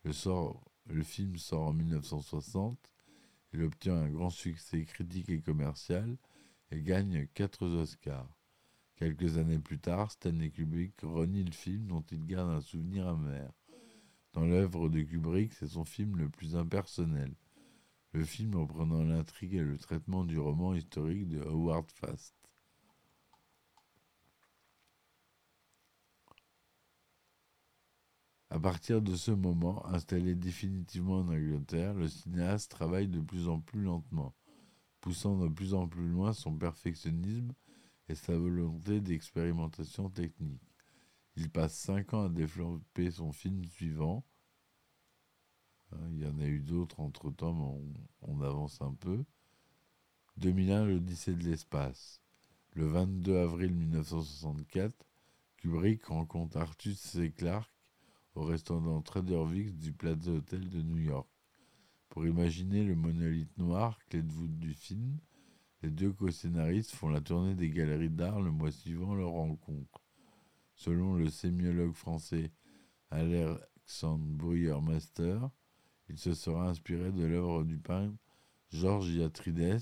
Le, 0.04 0.12
le 0.86 1.04
film 1.04 1.38
sort 1.38 1.68
en 1.68 1.74
1960, 1.74 2.94
il 3.54 3.64
obtient 3.64 3.96
un 3.96 4.10
grand 4.10 4.30
succès 4.30 4.84
critique 4.86 5.30
et 5.30 5.42
commercial 5.42 6.18
et 6.72 6.82
gagne 6.82 7.28
quatre 7.34 7.66
Oscars. 7.66 8.37
Quelques 8.98 9.38
années 9.38 9.60
plus 9.60 9.78
tard, 9.78 10.10
Stanley 10.10 10.50
Kubrick 10.50 11.02
renie 11.04 11.44
le 11.44 11.52
film 11.52 11.86
dont 11.86 12.04
il 12.12 12.26
garde 12.26 12.50
un 12.50 12.62
souvenir 12.62 13.08
amer. 13.08 13.54
Dans 14.34 14.44
l'œuvre 14.44 14.90
de 14.90 15.02
Kubrick, 15.02 15.54
c'est 15.54 15.68
son 15.68 15.86
film 15.86 16.18
le 16.18 16.30
plus 16.30 16.56
impersonnel. 16.56 17.36
Le 18.14 18.26
film 18.26 18.56
reprenant 18.56 19.04
l'intrigue 19.04 19.54
et 19.54 19.62
le 19.62 19.78
traitement 19.78 20.26
du 20.26 20.40
roman 20.40 20.74
historique 20.74 21.28
de 21.28 21.40
Howard 21.44 21.92
Fast. 21.92 22.34
À 28.50 28.60
partir 28.60 29.04
de 29.04 29.16
ce 29.16 29.30
moment, 29.30 29.86
installé 29.86 30.34
définitivement 30.34 31.20
en 31.20 31.28
Angleterre, 31.28 31.94
le 31.94 32.08
cinéaste 32.08 32.72
travaille 32.72 33.08
de 33.08 33.20
plus 33.20 33.48
en 33.48 33.60
plus 33.60 33.84
lentement, 33.84 34.34
poussant 35.02 35.38
de 35.38 35.50
plus 35.50 35.76
en 35.76 35.88
plus 35.88 36.08
loin 36.08 36.34
son 36.34 36.58
perfectionnisme 36.58 37.54
et 38.10 38.16
sa 38.16 38.38
volonté 38.38 39.02
d'expérimentation 39.02 40.10
technique. 40.10 40.62
Il 41.36 41.50
passe 41.50 41.76
cinq 41.76 42.14
ans 42.14 42.26
à 42.26 42.30
développer 42.30 43.12
son 43.12 43.32
film 43.32 43.64
suivant. 43.66 44.26
Hein, 45.92 46.10
il 46.12 46.24
y 46.24 46.26
en 46.26 46.40
a 46.40 46.46
eu 46.46 46.60
d'autres 46.60 47.00
entre-temps, 47.00 47.54
mais 47.54 47.94
on, 48.22 48.42
avance 48.42 48.82
un 48.82 48.94
peu. 48.94 49.24
2001, 50.38 50.86
l'Odyssée 50.86 51.34
de 51.34 51.44
l'espace. 51.44 52.22
Le 52.74 52.88
22 52.88 53.38
avril 53.38 53.74
1964, 53.74 54.94
Kubrick 55.58 56.06
rencontre 56.06 56.58
Arthur 56.58 56.96
C. 56.96 57.32
Clarke 57.32 57.72
au 58.36 58.44
restaurant 58.44 59.02
Trader 59.02 59.44
Vic's 59.46 59.74
du 59.74 59.94
Plaza 59.94 60.32
Hotel 60.32 60.70
de 60.70 60.82
New 60.82 61.00
York 61.00 61.28
pour 62.10 62.26
imaginer 62.26 62.84
le 62.84 62.96
monolithe 62.96 63.56
noir, 63.58 64.00
clé 64.10 64.22
de 64.22 64.32
voûte 64.32 64.58
du 64.58 64.74
film, 64.74 65.20
les 65.84 65.92
deux 65.92 66.12
co-scénaristes 66.12 66.92
font 66.92 67.10
la 67.10 67.22
tournée 67.22 67.56
des 67.56 67.70
galeries 67.70 68.10
d'art 68.10 68.42
le 68.42 68.52
mois 68.52 68.72
suivant 68.72 69.14
leur 69.14 69.32
rencontre. 69.32 70.02
Selon 70.76 71.16
le 71.16 71.30
sémiologue 71.30 71.94
français 71.94 72.52
Alexandre 73.10 74.26
Bruyère-Master, 74.26 75.50
il 76.10 76.18
se 76.18 76.34
sera 76.34 76.70
inspiré 76.70 77.12
de 77.12 77.26
l'œuvre 77.26 77.64
du 77.64 77.78
peintre 77.78 78.18
Georges 78.70 79.14
Yatrides, 79.14 79.82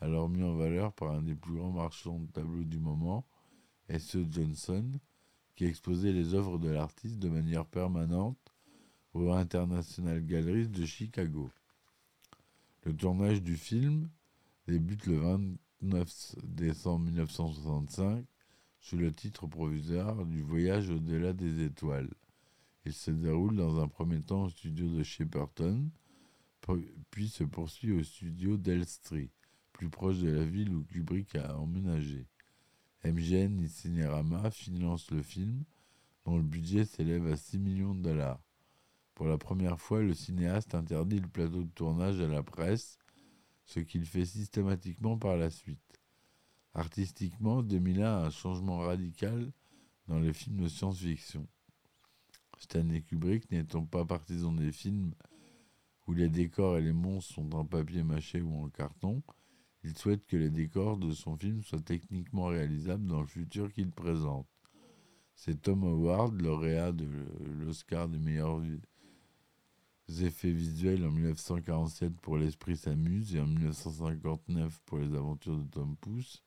alors 0.00 0.28
mis 0.28 0.42
en 0.42 0.54
valeur 0.54 0.92
par 0.92 1.12
un 1.12 1.22
des 1.22 1.34
plus 1.34 1.54
grands 1.54 1.70
marchands 1.70 2.18
de 2.18 2.26
tableaux 2.32 2.64
du 2.64 2.78
moment, 2.78 3.26
S.E. 3.88 4.26
Johnson, 4.30 4.98
qui 5.54 5.64
exposait 5.64 6.12
les 6.12 6.34
œuvres 6.34 6.58
de 6.58 6.68
l'artiste 6.68 7.18
de 7.18 7.28
manière 7.28 7.66
permanente 7.66 8.52
au 9.14 9.30
International 9.32 10.24
Galleries 10.24 10.68
de 10.68 10.84
Chicago. 10.84 11.50
Le 12.84 12.96
tournage 12.96 13.42
du 13.42 13.56
film 13.56 14.08
débute 14.66 15.06
le 15.06 15.18
29 15.18 16.36
décembre 16.44 17.06
1965 17.06 18.24
sous 18.80 18.96
le 18.96 19.12
titre 19.12 19.46
provisoire 19.46 20.24
du 20.26 20.42
Voyage 20.42 20.90
au-delà 20.90 21.32
des 21.32 21.64
étoiles. 21.64 22.10
Il 22.84 22.92
se 22.92 23.10
déroule 23.10 23.56
dans 23.56 23.80
un 23.80 23.88
premier 23.88 24.20
temps 24.20 24.44
au 24.44 24.48
studio 24.48 24.88
de 24.88 25.02
Shepperton, 25.02 25.88
puis 27.10 27.28
se 27.28 27.44
poursuit 27.44 27.92
au 27.92 28.02
studio 28.02 28.56
d'Elstree, 28.56 29.30
plus 29.72 29.88
proche 29.88 30.18
de 30.18 30.30
la 30.30 30.44
ville 30.44 30.74
où 30.74 30.84
Kubrick 30.84 31.34
a 31.36 31.56
emménagé. 31.58 32.26
MGN 33.04 33.60
Incinerama 33.60 34.50
finance 34.50 35.10
le 35.10 35.22
film, 35.22 35.64
dont 36.24 36.36
le 36.36 36.42
budget 36.42 36.84
s'élève 36.84 37.26
à 37.26 37.36
6 37.36 37.58
millions 37.58 37.94
de 37.94 38.02
dollars. 38.02 38.40
Pour 39.14 39.26
la 39.26 39.38
première 39.38 39.80
fois, 39.80 40.02
le 40.02 40.14
cinéaste 40.14 40.74
interdit 40.74 41.20
le 41.20 41.28
plateau 41.28 41.64
de 41.64 41.70
tournage 41.70 42.20
à 42.20 42.28
la 42.28 42.42
presse, 42.42 42.98
ce 43.64 43.80
qu'il 43.80 44.04
fait 44.04 44.24
systématiquement 44.24 45.18
par 45.18 45.36
la 45.36 45.50
suite. 45.50 46.00
Artistiquement, 46.74 47.62
2001 47.62 48.04
a 48.04 48.26
un 48.26 48.30
changement 48.30 48.78
radical 48.78 49.52
dans 50.08 50.18
les 50.18 50.32
films 50.32 50.62
de 50.62 50.68
science-fiction. 50.68 51.46
Stanley 52.58 53.02
Kubrick 53.02 53.50
n'étant 53.50 53.84
pas 53.84 54.04
partisan 54.04 54.52
des 54.52 54.72
films 54.72 55.12
où 56.06 56.12
les 56.12 56.28
décors 56.28 56.78
et 56.78 56.82
les 56.82 56.92
monstres 56.92 57.34
sont 57.34 57.54
en 57.54 57.64
papier 57.64 58.02
mâché 58.02 58.40
ou 58.40 58.64
en 58.64 58.68
carton, 58.68 59.22
il 59.84 59.96
souhaite 59.96 60.26
que 60.26 60.36
les 60.36 60.50
décors 60.50 60.96
de 60.96 61.12
son 61.12 61.36
film 61.36 61.62
soient 61.62 61.80
techniquement 61.80 62.46
réalisables 62.46 63.06
dans 63.06 63.20
le 63.20 63.26
futur 63.26 63.72
qu'il 63.72 63.90
présente. 63.90 64.46
C'est 65.34 65.60
Tom 65.62 65.82
Howard, 65.82 66.40
lauréat 66.40 66.92
de 66.92 67.08
l'Oscar 67.58 68.08
des 68.08 68.18
meilleurs 68.18 68.60
effets 70.08 70.52
visuels 70.52 71.04
en 71.04 71.10
1947 71.10 72.20
pour 72.20 72.36
L'Esprit 72.36 72.76
s'amuse 72.76 73.34
et 73.34 73.40
en 73.40 73.46
1959 73.46 74.80
pour 74.84 74.98
Les 74.98 75.14
aventures 75.14 75.56
de 75.56 75.64
Tom 75.64 75.96
Pouce, 75.96 76.42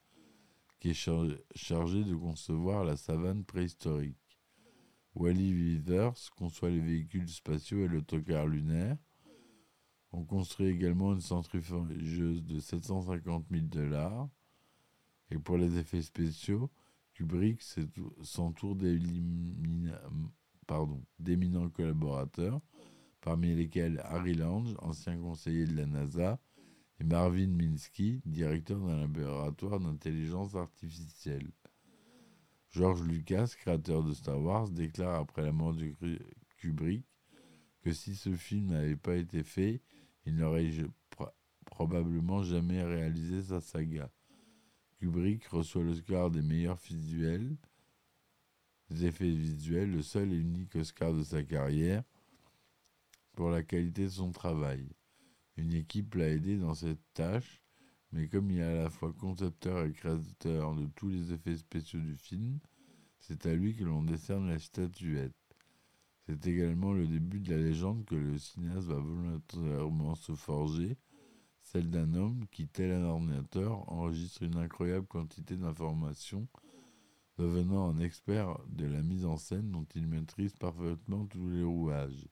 qui 0.80 0.90
est 0.90 1.40
chargé 1.56 2.04
de 2.04 2.16
concevoir 2.16 2.84
la 2.84 2.98
savane 2.98 3.44
préhistorique. 3.44 4.18
Wally 5.16 5.54
Withers 5.54 6.30
conçoit 6.36 6.70
les 6.70 6.82
véhicules 6.82 7.30
spatiaux 7.30 7.80
et 7.80 7.88
l'autocar 7.88 8.46
lunaire. 8.46 8.98
On 10.12 10.24
construit 10.24 10.68
également 10.68 11.14
une 11.14 11.22
centrifugeuse 11.22 12.44
de 12.44 12.60
750 12.60 13.46
000 13.50 13.66
dollars. 13.68 14.30
Et 15.32 15.38
pour 15.40 15.58
les 15.58 15.78
effets 15.78 16.02
spéciaux, 16.02 16.70
Kubrick 17.14 17.62
s'entoure 18.22 18.76
d'éminents 21.20 21.70
collaborateurs, 21.70 22.62
parmi 23.26 23.56
lesquels 23.56 24.00
Harry 24.06 24.36
Lange, 24.36 24.76
ancien 24.78 25.18
conseiller 25.18 25.66
de 25.66 25.76
la 25.76 25.88
NASA, 25.88 26.40
et 27.00 27.04
Marvin 27.04 27.48
Minsky, 27.48 28.22
directeur 28.24 28.80
d'un 28.80 29.00
laboratoire 29.00 29.80
d'intelligence 29.80 30.54
artificielle. 30.54 31.50
George 32.70 33.02
Lucas, 33.02 33.56
créateur 33.58 34.04
de 34.04 34.14
Star 34.14 34.40
Wars, 34.40 34.70
déclare 34.70 35.20
après 35.20 35.42
la 35.42 35.52
mort 35.52 35.74
de 35.74 35.92
Kubrick 36.58 37.04
que 37.82 37.92
si 37.94 38.16
ce 38.16 38.32
film 38.36 38.68
n'avait 38.68 38.96
pas 38.96 39.16
été 39.16 39.42
fait, 39.42 39.82
il 40.28 40.36
n'aurait 40.36 40.70
probablement 41.66 42.44
jamais 42.44 42.84
réalisé 42.84 43.42
sa 43.42 43.60
saga. 43.60 44.12
Kubrick 45.00 45.48
reçoit 45.48 45.84
l'Oscar 45.84 46.30
des 46.30 46.44
meilleurs 46.44 46.78
visuels, 46.78 47.58
effets 49.02 49.32
visuels, 49.32 49.92
le 49.92 50.04
seul 50.04 50.32
et 50.32 50.38
unique 50.38 50.76
Oscar 50.76 51.12
de 51.12 51.24
sa 51.24 51.42
carrière, 51.42 52.04
pour 53.36 53.50
la 53.50 53.64
qualité 53.64 54.06
de 54.06 54.10
son 54.10 54.32
travail. 54.32 54.88
Une 55.58 55.74
équipe 55.74 56.16
l'a 56.16 56.30
aidé 56.30 56.58
dans 56.58 56.74
cette 56.74 57.02
tâche, 57.14 57.62
mais 58.12 58.28
comme 58.28 58.50
il 58.50 58.60
est 58.60 58.64
à 58.64 58.84
la 58.84 58.90
fois 58.90 59.14
concepteur 59.14 59.86
et 59.86 59.92
créateur 59.92 60.76
de 60.76 60.88
tous 60.96 61.10
les 61.10 61.34
effets 61.34 61.58
spéciaux 61.58 62.00
du 62.00 62.16
film, 62.16 62.60
c'est 63.20 63.46
à 63.46 63.54
lui 63.54 63.76
que 63.76 63.84
l'on 63.84 64.04
décerne 64.04 64.50
la 64.50 64.60
statuette. 64.60 65.34
C'est 66.28 66.48
également 66.48 66.94
le 66.94 67.08
début 67.08 67.40
de 67.40 67.52
la 67.52 67.62
légende 67.62 68.06
que 68.06 68.16
le 68.16 68.38
cinéaste 68.38 68.88
va 68.88 69.00
volontairement 69.00 70.16
se 70.16 70.34
forger, 70.34 70.98
celle 71.62 71.90
d'un 71.90 72.14
homme 72.14 72.46
qui, 72.52 72.68
tel 72.68 72.92
un 72.92 73.04
ordinateur, 73.04 73.92
enregistre 73.92 74.44
une 74.44 74.58
incroyable 74.58 75.08
quantité 75.08 75.56
d'informations, 75.56 76.48
devenant 77.38 77.90
un 77.90 78.00
expert 78.00 78.58
de 78.70 78.86
la 78.86 79.02
mise 79.02 79.26
en 79.26 79.38
scène 79.38 79.72
dont 79.72 79.86
il 79.96 80.08
maîtrise 80.08 80.56
parfaitement 80.56 81.26
tous 81.26 81.50
les 81.50 81.64
rouages. 81.64 82.28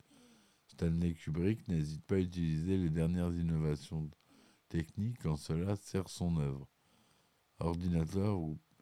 Stanley 0.73 1.13
Kubrick 1.13 1.67
n'hésite 1.67 2.03
pas 2.03 2.15
à 2.15 2.19
utiliser 2.19 2.77
les 2.77 2.89
dernières 2.89 3.31
innovations 3.31 4.09
techniques 4.69 5.19
quand 5.21 5.35
cela 5.35 5.75
sert 5.75 6.09
son 6.09 6.37
œuvre. 6.37 6.67
Ordinateur 7.59 8.39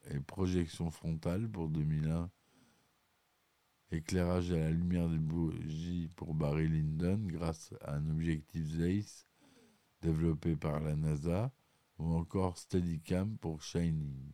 et 0.09 0.21
projection 0.21 0.89
frontale 0.89 1.49
pour 1.49 1.67
2001, 1.67 2.31
éclairage 3.91 4.51
à 4.51 4.57
la 4.57 4.71
lumière 4.71 5.09
des 5.09 5.17
bougies 5.17 6.09
pour 6.15 6.33
Barry 6.33 6.69
Lyndon 6.69 7.19
grâce 7.25 7.73
à 7.81 7.95
un 7.95 8.09
objectif 8.09 8.65
Zeiss 8.65 9.27
développé 10.01 10.55
par 10.55 10.79
la 10.79 10.95
NASA, 10.95 11.51
ou 11.99 12.13
encore 12.13 12.57
Steadicam 12.57 13.37
pour 13.37 13.61
Shining. 13.61 14.31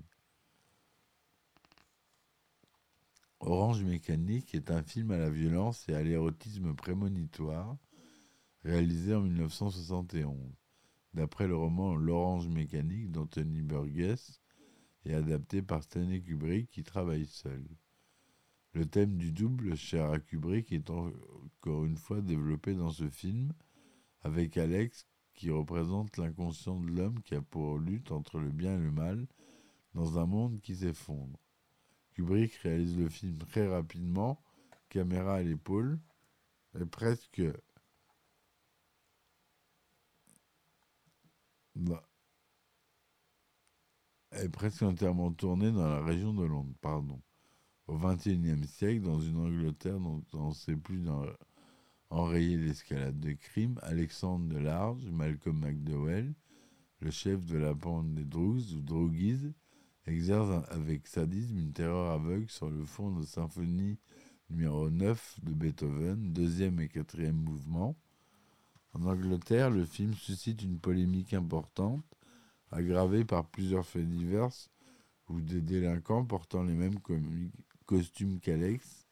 Orange 3.39 3.83
Mécanique 3.83 4.55
est 4.55 4.71
un 4.71 4.81
film 4.81 5.11
à 5.11 5.17
la 5.17 5.29
violence 5.29 5.87
et 5.87 5.93
à 5.93 6.01
l'érotisme 6.01 6.73
prémonitoire 6.73 7.77
réalisé 8.63 9.13
en 9.13 9.21
1971, 9.21 10.35
d'après 11.13 11.47
le 11.47 11.55
roman 11.55 11.95
L'Orange 11.95 12.47
Mécanique 12.47 13.11
d'Anthony 13.11 13.61
Burgess 13.61 14.41
et 15.05 15.13
adapté 15.13 15.61
par 15.61 15.83
Stanley 15.83 16.21
Kubrick 16.21 16.71
qui 16.71 16.83
travaille 16.83 17.27
seul. 17.27 17.63
Le 18.73 18.85
thème 18.85 19.17
du 19.17 19.31
double, 19.31 19.75
cher 19.75 20.09
à 20.09 20.19
Kubrick, 20.19 20.71
est 20.71 20.89
encore 20.89 21.85
une 21.85 21.97
fois 21.97 22.21
développé 22.21 22.73
dans 22.73 22.91
ce 22.91 23.07
film, 23.07 23.53
avec 24.21 24.57
Alex 24.57 25.05
qui 25.35 25.51
représente 25.51 26.17
l'inconscient 26.17 26.79
de 26.79 26.87
l'homme 26.87 27.21
qui 27.21 27.35
a 27.35 27.41
pour 27.41 27.77
lutte 27.77 28.11
entre 28.11 28.39
le 28.39 28.51
bien 28.51 28.75
et 28.75 28.81
le 28.81 28.91
mal 28.91 29.27
dans 29.93 30.17
un 30.17 30.25
monde 30.25 30.59
qui 30.59 30.75
s'effondre. 30.75 31.39
Kubrick 32.17 32.55
réalise 32.63 32.97
le 32.97 33.09
film 33.09 33.37
très 33.37 33.67
rapidement, 33.67 34.41
caméra 34.89 35.35
à 35.35 35.43
l'épaule, 35.43 35.99
et 36.79 36.83
presque 36.85 37.43
est 44.31 44.49
presque 44.49 44.81
entièrement 44.81 45.31
tourné 45.31 45.71
dans 45.71 45.87
la 45.87 46.03
région 46.03 46.33
de 46.33 46.43
Londres, 46.43 46.73
pardon. 46.81 47.21
Au 47.85 47.99
XXIe 47.99 48.65
siècle, 48.65 49.03
dans 49.03 49.21
une 49.21 49.37
Angleterre 49.37 49.99
dont 49.99 50.23
on 50.33 50.49
ne 50.49 50.53
sait 50.55 50.75
plus 50.75 51.05
enrayer 52.09 52.57
l'escalade 52.57 53.19
de 53.19 53.33
crimes, 53.33 53.79
Alexandre 53.83 54.47
Delarge, 54.47 55.05
Malcolm 55.11 55.59
McDowell, 55.59 56.33
le 56.99 57.11
chef 57.11 57.45
de 57.45 57.59
la 57.59 57.75
bande 57.75 58.15
des 58.15 58.25
Drugs 58.25 58.73
ou 58.75 58.81
Droguies, 58.81 59.53
exerce 60.07 60.65
avec 60.69 61.05
sadisme 61.07 61.57
une 61.57 61.73
terreur 61.73 62.11
aveugle 62.11 62.49
sur 62.49 62.69
le 62.69 62.85
fond 62.85 63.11
de 63.11 63.23
symphonie 63.25 63.97
numéro 64.49 64.89
9 64.89 65.39
de 65.43 65.53
Beethoven, 65.53 66.31
deuxième 66.31 66.79
et 66.79 66.87
quatrième 66.87 67.35
mouvement. 67.35 67.95
En 68.93 69.05
Angleterre, 69.05 69.69
le 69.69 69.85
film 69.85 70.13
suscite 70.13 70.63
une 70.63 70.79
polémique 70.79 71.33
importante, 71.33 72.03
aggravée 72.71 73.25
par 73.25 73.45
plusieurs 73.45 73.85
faits 73.85 74.07
divers 74.07 74.49
où 75.27 75.41
des 75.41 75.61
délinquants 75.61 76.25
portant 76.25 76.63
les 76.63 76.73
mêmes 76.73 76.99
costumes 77.85 78.39
qu'Alex 78.39 79.05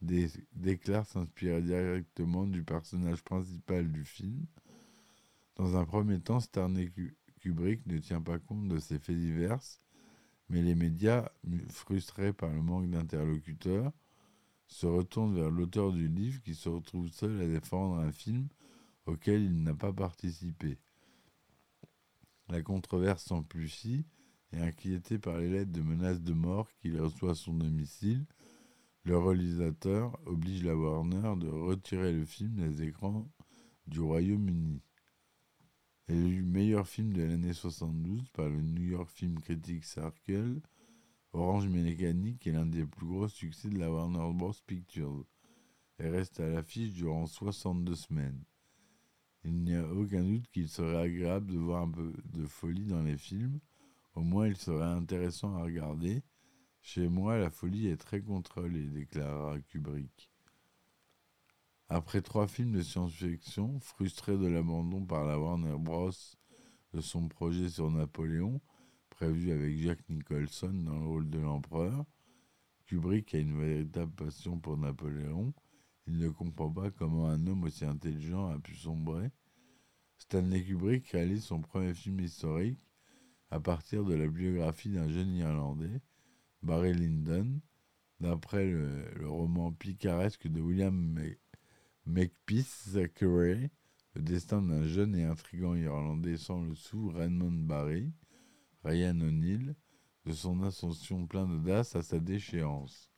déclarent 0.00 1.06
s'inspirer 1.06 1.60
directement 1.60 2.46
du 2.46 2.62
personnage 2.62 3.22
principal 3.22 3.92
du 3.92 4.04
film. 4.06 4.46
Dans 5.56 5.76
un 5.76 5.84
premier 5.84 6.18
temps, 6.18 6.40
Stanley 6.40 6.90
Kubrick 7.40 7.84
ne 7.86 7.98
tient 7.98 8.22
pas 8.22 8.38
compte 8.38 8.68
de 8.68 8.78
ces 8.78 8.98
faits 8.98 9.18
divers 9.18 9.60
mais 10.50 10.62
les 10.62 10.74
médias, 10.74 11.30
frustrés 11.68 12.32
par 12.32 12.50
le 12.50 12.60
manque 12.60 12.90
d'interlocuteurs, 12.90 13.92
se 14.66 14.86
retournent 14.86 15.34
vers 15.34 15.50
l'auteur 15.50 15.92
du 15.92 16.08
livre 16.08 16.42
qui 16.42 16.54
se 16.54 16.68
retrouve 16.68 17.08
seul 17.08 17.40
à 17.40 17.46
défendre 17.46 17.98
un 17.98 18.12
film 18.12 18.48
auquel 19.06 19.42
il 19.42 19.62
n'a 19.62 19.74
pas 19.74 19.92
participé. 19.92 20.78
La 22.48 22.62
controverse 22.62 23.24
s'amplifie 23.24 24.04
et 24.52 24.60
inquiété 24.60 25.18
par 25.18 25.38
les 25.38 25.48
lettres 25.48 25.72
de 25.72 25.82
menaces 25.82 26.20
de 26.20 26.32
mort 26.32 26.68
qu'il 26.80 27.00
reçoit 27.00 27.32
à 27.32 27.34
son 27.36 27.54
domicile, 27.54 28.26
le 29.04 29.16
réalisateur 29.16 30.18
oblige 30.26 30.64
la 30.64 30.76
Warner 30.76 31.34
de 31.38 31.48
retirer 31.48 32.12
le 32.12 32.24
film 32.24 32.56
des 32.56 32.82
écrans 32.82 33.30
du 33.86 34.00
Royaume-Uni. 34.00 34.82
Élu 36.10 36.42
meilleur 36.42 36.88
film 36.88 37.12
de 37.12 37.22
l'année 37.22 37.52
72 37.52 38.30
par 38.30 38.48
le 38.48 38.60
New 38.60 38.82
York 38.82 39.08
Film 39.08 39.38
Critics 39.38 39.84
Circle, 39.84 40.60
Orange 41.32 41.68
Mécanique 41.68 42.48
est 42.48 42.52
l'un 42.52 42.66
des 42.66 42.84
plus 42.84 43.06
gros 43.06 43.28
succès 43.28 43.68
de 43.68 43.78
la 43.78 43.92
Warner 43.92 44.28
Bros. 44.34 44.52
Pictures 44.66 45.24
et 46.00 46.08
reste 46.08 46.40
à 46.40 46.48
l'affiche 46.48 46.94
durant 46.94 47.26
62 47.26 47.94
semaines. 47.94 48.42
Il 49.44 49.62
n'y 49.62 49.76
a 49.76 49.86
aucun 49.86 50.24
doute 50.24 50.50
qu'il 50.50 50.68
serait 50.68 51.00
agréable 51.00 51.52
de 51.52 51.58
voir 51.58 51.84
un 51.84 51.90
peu 51.92 52.12
de 52.24 52.44
folie 52.44 52.86
dans 52.86 53.04
les 53.04 53.16
films, 53.16 53.60
Au 54.16 54.22
moins, 54.22 54.48
il 54.48 54.56
serait 54.56 54.82
intéressant 54.82 55.54
à 55.54 55.62
regarder. 55.62 56.24
Chez 56.80 57.08
moi, 57.08 57.38
la 57.38 57.50
folie 57.50 57.86
est 57.86 57.98
très 57.98 58.20
contrôlée, 58.20 58.88
déclara 58.88 59.60
Kubrick. 59.60 60.29
Après 61.92 62.22
trois 62.22 62.46
films 62.46 62.70
de 62.70 62.82
science-fiction, 62.82 63.80
frustré 63.80 64.38
de 64.38 64.46
l'abandon 64.46 65.04
par 65.04 65.24
la 65.24 65.40
Warner 65.40 65.76
Bros. 65.76 66.12
de 66.94 67.00
son 67.00 67.26
projet 67.26 67.68
sur 67.68 67.90
Napoléon, 67.90 68.60
prévu 69.08 69.50
avec 69.50 69.76
Jack 69.76 69.98
Nicholson 70.08 70.72
dans 70.72 71.00
le 71.00 71.06
rôle 71.06 71.28
de 71.28 71.40
l'empereur, 71.40 72.04
Kubrick 72.86 73.34
a 73.34 73.38
une 73.38 73.58
véritable 73.58 74.12
passion 74.12 74.60
pour 74.60 74.76
Napoléon. 74.76 75.52
Il 76.06 76.18
ne 76.18 76.28
comprend 76.28 76.70
pas 76.70 76.92
comment 76.92 77.26
un 77.26 77.44
homme 77.48 77.64
aussi 77.64 77.84
intelligent 77.84 78.46
a 78.50 78.60
pu 78.60 78.76
sombrer. 78.76 79.32
Stanley 80.16 80.62
Kubrick 80.62 81.08
réalise 81.08 81.42
son 81.42 81.60
premier 81.60 81.94
film 81.94 82.20
historique 82.20 82.86
à 83.50 83.58
partir 83.58 84.04
de 84.04 84.14
la 84.14 84.28
biographie 84.28 84.90
d'un 84.90 85.08
jeune 85.08 85.34
Irlandais, 85.34 86.00
Barry 86.62 86.92
Lyndon, 86.92 87.60
d'après 88.20 88.64
le, 88.64 89.26
roman 89.26 89.72
picaresque 89.72 90.46
de 90.46 90.60
William 90.60 91.18
Makepeace 92.10 92.90
Thackeray, 92.92 93.70
le 94.14 94.22
destin 94.22 94.60
d'un 94.62 94.84
jeune 94.84 95.14
et 95.14 95.22
intrigant 95.22 95.76
Irlandais 95.76 96.38
sans 96.38 96.60
le 96.60 96.74
sou, 96.74 97.08
Raymond 97.10 97.52
Barry, 97.52 98.12
Ryan 98.82 99.20
O'Neill, 99.20 99.76
de 100.26 100.32
son 100.32 100.60
ascension 100.64 101.28
plein 101.28 101.46
d'audace 101.46 101.94
à 101.94 102.02
sa 102.02 102.18
déchéance. 102.18 103.12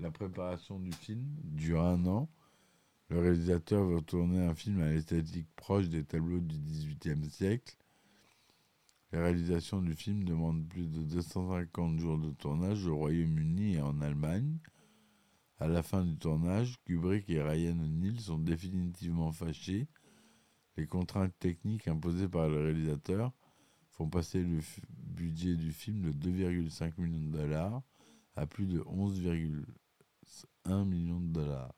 La 0.00 0.10
préparation 0.10 0.80
du 0.80 0.90
film 0.90 1.24
dure 1.44 1.82
un 1.82 2.04
an. 2.06 2.28
Le 3.10 3.20
réalisateur 3.20 3.84
veut 3.84 4.02
tourner 4.02 4.40
un 4.40 4.56
film 4.56 4.80
à 4.80 4.90
l'esthétique 4.90 5.48
proche 5.54 5.88
des 5.88 6.04
tableaux 6.04 6.40
du 6.40 6.58
XVIIIe 6.58 7.30
siècle. 7.30 7.76
La 9.12 9.22
réalisation 9.22 9.82
du 9.82 9.94
film 9.94 10.24
demande 10.24 10.66
plus 10.66 10.88
de 10.88 11.02
250 11.04 12.00
jours 12.00 12.18
de 12.18 12.32
tournage 12.32 12.86
au 12.86 12.96
Royaume-Uni 12.96 13.74
et 13.74 13.80
en 13.80 14.00
Allemagne. 14.00 14.58
À 15.60 15.68
la 15.68 15.82
fin 15.82 16.02
du 16.02 16.16
tournage, 16.16 16.78
Kubrick 16.86 17.28
et 17.28 17.42
Ryan 17.42 17.78
O'Neill 17.80 18.18
sont 18.18 18.38
définitivement 18.38 19.30
fâchés. 19.30 19.86
Les 20.78 20.86
contraintes 20.86 21.38
techniques 21.38 21.86
imposées 21.86 22.28
par 22.28 22.48
le 22.48 22.62
réalisateur 22.62 23.30
font 23.90 24.08
passer 24.08 24.42
le 24.42 24.60
budget 24.88 25.56
du 25.56 25.72
film 25.72 26.00
de 26.00 26.12
2,5 26.12 26.94
millions 26.96 27.26
de 27.26 27.36
dollars 27.36 27.82
à 28.36 28.46
plus 28.46 28.64
de 28.64 28.80
11,1 28.80 30.84
millions 30.86 31.20
de 31.20 31.30
dollars. 31.30 31.74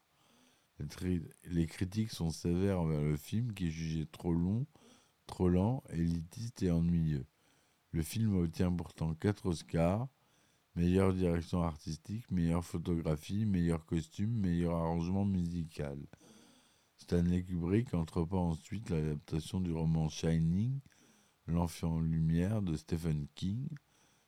Les 1.47 1.67
critiques 1.67 2.13
sont 2.13 2.31
sévères 2.31 2.81
envers 2.81 3.03
le 3.03 3.17
film 3.17 3.53
qui 3.53 3.67
est 3.67 3.71
jugé 3.71 4.07
trop 4.07 4.33
long, 4.33 4.65
trop 5.27 5.49
lent, 5.49 5.83
élitiste 5.91 6.63
et 6.63 6.71
ennuyeux. 6.71 7.27
Le 7.91 8.03
film 8.03 8.37
obtient 8.37 8.71
pourtant 8.71 9.15
4 9.15 9.47
Oscars 9.47 10.07
meilleure 10.75 11.13
direction 11.13 11.63
artistique, 11.63 12.31
meilleure 12.31 12.65
photographie, 12.65 13.45
meilleur 13.45 13.85
costume, 13.85 14.33
meilleur 14.33 14.75
arrangement 14.75 15.25
musical. 15.25 15.99
Stanley 16.97 17.43
Kubrick 17.43 17.93
entreprend 17.95 18.51
ensuite 18.51 18.89
l'adaptation 18.91 19.61
du 19.61 19.73
roman 19.73 20.09
Shining 20.09 20.81
L'enfant 21.49 21.97
en 21.97 22.01
lumière 22.01 22.63
de 22.63 22.77
Stephen 22.77 23.27
King. 23.35 23.69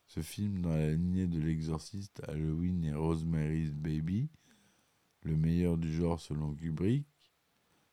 Ce 0.07 0.21
film 0.21 0.61
dans 0.61 0.75
la 0.75 0.93
lignée 0.93 1.29
de 1.29 1.39
l'exorciste 1.41 2.21
Halloween 2.27 2.85
et 2.85 2.93
Rosemary's 2.93 3.73
Baby, 3.73 4.29
le 5.23 5.37
meilleur 5.37 5.79
du 5.79 5.93
genre 5.93 6.21
selon 6.21 6.55
Kubrick. 6.55 7.07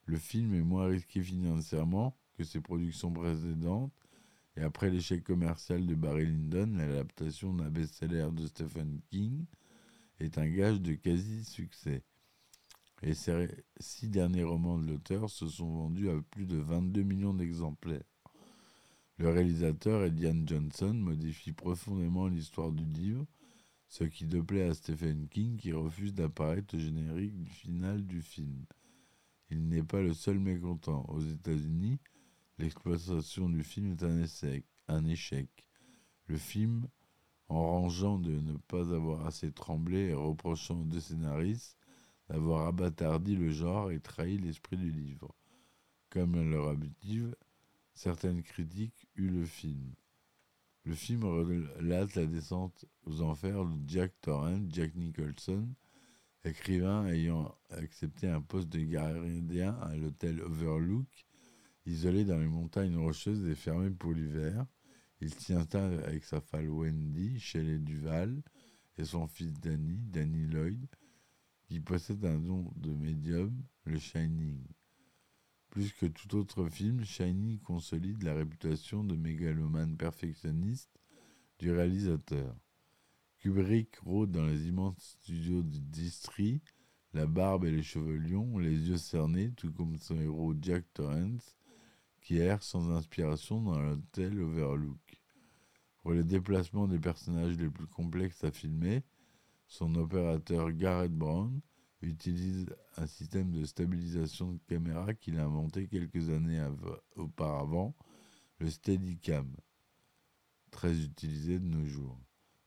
Le 0.05 0.17
film 0.17 0.55
est 0.55 0.63
moins 0.63 0.87
risqué 0.87 1.21
financièrement 1.21 2.17
que 2.33 2.43
ses 2.43 2.59
productions 2.61 3.13
précédentes 3.13 3.93
et 4.57 4.61
après 4.61 4.89
l'échec 4.89 5.23
commercial 5.23 5.85
de 5.85 5.95
Barry 5.95 6.25
Lyndon, 6.25 6.73
l'adaptation 6.77 7.53
d'un 7.53 7.69
best-seller 7.69 8.29
de 8.33 8.45
Stephen 8.45 8.99
King 9.09 9.45
est 10.19 10.37
un 10.37 10.47
gage 10.47 10.81
de 10.81 10.93
quasi-succès. 10.93 12.03
Et 13.01 13.13
ces 13.13 13.47
six 13.79 14.09
derniers 14.09 14.43
romans 14.43 14.77
de 14.77 14.87
l'auteur 14.87 15.29
se 15.29 15.47
sont 15.47 15.71
vendus 15.71 16.09
à 16.09 16.21
plus 16.29 16.45
de 16.45 16.57
22 16.57 17.01
millions 17.01 17.33
d'exemplaires. 17.33 18.03
Le 19.17 19.29
réalisateur, 19.29 20.03
Edian 20.03 20.45
Johnson, 20.45 20.93
modifie 20.93 21.53
profondément 21.53 22.27
l'histoire 22.27 22.71
du 22.71 22.85
livre, 22.85 23.25
ce 23.87 24.03
qui 24.03 24.25
déplaît 24.25 24.69
à 24.69 24.73
Stephen 24.73 25.27
King 25.29 25.57
qui 25.57 25.71
refuse 25.73 26.13
d'apparaître 26.13 26.75
au 26.75 26.79
générique 26.79 27.49
final 27.49 28.05
du 28.05 28.21
film. 28.21 28.65
Il 29.49 29.67
n'est 29.67 29.83
pas 29.83 30.01
le 30.01 30.13
seul 30.13 30.39
mécontent. 30.39 31.05
Aux 31.09 31.21
États-Unis, 31.21 31.99
l'exploitation 32.61 33.49
du 33.49 33.63
film 33.63 33.91
est 33.91 34.03
un, 34.87 35.05
échec. 35.05 35.49
Le 36.27 36.37
film, 36.37 36.87
en 37.49 37.59
rangeant 37.59 38.19
de 38.19 38.39
ne 38.39 38.55
pas 38.57 38.93
avoir 38.93 39.25
assez 39.25 39.51
tremblé 39.51 40.09
et 40.09 40.13
reprochant 40.13 40.81
aux 40.81 40.85
deux 40.85 40.99
scénaristes 40.99 41.77
d'avoir 42.29 42.67
abattardi 42.67 43.35
le 43.35 43.51
genre 43.51 43.91
et 43.91 43.99
trahi 43.99 44.37
l'esprit 44.37 44.77
du 44.77 44.91
livre. 44.91 45.35
Comme 46.09 46.49
leur 46.49 46.69
habitude, 46.69 47.35
certaines 47.93 48.43
critiques 48.43 49.07
eurent 49.15 49.33
le 49.33 49.45
film. 49.45 49.93
Le 50.83 50.93
film 50.93 51.25
relate 51.25 52.15
la 52.15 52.25
descente 52.25 52.85
aux 53.05 53.21
enfers 53.21 53.65
de 53.65 53.77
Jack 53.87 54.13
Torrance, 54.21 54.67
Jack 54.69 54.95
Nicholson, 54.95 55.67
écrivain 56.43 57.07
ayant 57.07 57.55
accepté 57.69 58.27
un 58.27 58.41
poste 58.41 58.69
de 58.69 58.81
gardien 58.81 59.75
à 59.81 59.95
l'hôtel 59.95 60.41
Overlook, 60.41 61.25
isolé 61.85 62.25
dans 62.25 62.37
les 62.37 62.47
montagnes 62.47 62.97
rocheuses 62.97 63.47
et 63.47 63.55
fermé 63.55 63.89
pour 63.89 64.13
l'hiver. 64.13 64.65
Il 65.19 65.31
installe 65.55 66.03
avec 66.03 66.23
sa 66.23 66.41
femme 66.41 66.69
Wendy, 66.69 67.39
chez 67.39 67.61
les 67.61 67.77
Duval, 67.77 68.41
et 68.97 69.05
son 69.05 69.27
fils 69.27 69.53
Danny, 69.53 69.97
Danny 69.97 70.45
Lloyd, 70.47 70.87
qui 71.63 71.79
possède 71.79 72.25
un 72.25 72.39
don 72.39 72.71
de 72.75 72.91
médium, 72.91 73.55
le 73.85 73.97
Shining. 73.97 74.63
Plus 75.69 75.93
que 75.93 76.05
tout 76.05 76.35
autre 76.35 76.67
film, 76.67 77.03
Shiny 77.05 77.59
consolide 77.59 78.23
la 78.23 78.33
réputation 78.33 79.05
de 79.05 79.15
mégalomane 79.15 79.95
perfectionniste 79.95 80.99
du 81.59 81.71
réalisateur. 81.71 82.53
Kubrick 83.37 83.95
rôde 83.99 84.31
dans 84.31 84.45
les 84.45 84.67
immenses 84.67 85.17
studios 85.21 85.63
du 85.63 85.79
District, 85.79 86.75
la 87.13 87.25
barbe 87.25 87.65
et 87.65 87.71
les 87.71 87.83
cheveux 87.83 88.17
lions, 88.17 88.57
les 88.57 88.89
yeux 88.89 88.97
cernés, 88.97 89.51
tout 89.53 89.71
comme 89.71 89.97
son 89.97 90.19
héros 90.19 90.53
Jack 90.61 90.83
Torrance, 90.93 91.55
qui 92.21 92.37
erre 92.37 92.63
sans 92.63 92.91
inspiration 92.91 93.61
dans 93.61 93.79
l'hôtel 93.79 94.39
Overlook. 94.39 95.21
Pour 96.01 96.13
les 96.13 96.23
déplacements 96.23 96.87
des 96.87 96.99
personnages 96.99 97.57
les 97.57 97.69
plus 97.69 97.87
complexes 97.87 98.43
à 98.43 98.51
filmer, 98.51 99.03
son 99.67 99.93
opérateur 99.95 100.71
Garrett 100.71 101.11
Brown 101.11 101.61
utilise 102.01 102.67
un 102.97 103.05
système 103.05 103.51
de 103.51 103.63
stabilisation 103.65 104.53
de 104.53 104.59
caméra 104.67 105.13
qu'il 105.13 105.39
a 105.39 105.45
inventé 105.45 105.87
quelques 105.87 106.29
années 106.29 106.63
auparavant, 107.15 107.95
le 108.59 108.69
Steadicam, 108.69 109.55
très 110.71 110.99
utilisé 111.03 111.59
de 111.59 111.65
nos 111.65 111.85
jours. 111.85 112.19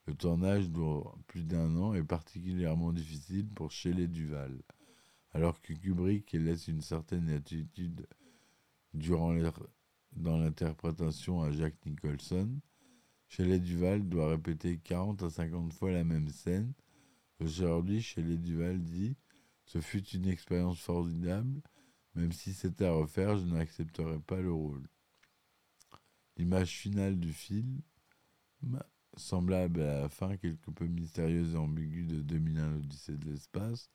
Le 0.05 0.13
tournage 0.13 0.69
dure 0.69 1.17
plus 1.27 1.43
d'un 1.43 1.75
an 1.77 1.93
et 1.93 2.03
particulièrement 2.03 2.93
difficile 2.93 3.49
pour 3.49 3.71
Shelley 3.71 4.07
Duval, 4.07 4.61
alors 5.31 5.61
que 5.61 5.73
Kubrick 5.73 6.31
laisse 6.33 6.67
une 6.67 6.81
certaine 6.81 7.29
attitude 7.29 8.07
durant 8.95 9.35
dans 10.13 10.37
l'interprétation 10.37 11.41
à 11.41 11.51
Jack 11.51 11.75
Nicholson. 11.85 12.59
Shelley 13.27 13.59
Duval 13.59 14.07
doit 14.07 14.29
répéter 14.29 14.77
40 14.77 15.23
à 15.23 15.29
50 15.29 15.73
fois 15.73 15.91
la 15.91 16.03
même 16.03 16.29
scène. 16.29 16.73
Aujourd'hui, 17.39 18.01
Shelley 18.01 18.37
Duval 18.37 18.81
dit 18.81 19.15
ce 19.65 19.81
fut 19.81 20.05
une 20.09 20.27
expérience 20.27 20.79
formidable. 20.79 21.61
Même 22.13 22.31
si 22.31 22.53
c'était 22.53 22.85
à 22.85 22.93
refaire, 22.93 23.37
je 23.37 23.45
n'accepterais 23.45 24.19
pas 24.19 24.39
le 24.39 24.53
rôle. 24.53 24.87
L'image 26.37 26.77
finale 26.77 27.19
du 27.19 27.33
film, 27.33 27.81
semblable 29.17 29.81
à 29.81 30.01
la 30.01 30.09
fin 30.09 30.37
quelque 30.37 30.71
peu 30.71 30.85
mystérieuse 30.85 31.53
et 31.53 31.57
ambiguë 31.57 32.05
de 32.05 32.21
2001 32.21 32.71
l'Odyssée 32.71 33.17
de 33.17 33.29
l'espace, 33.29 33.89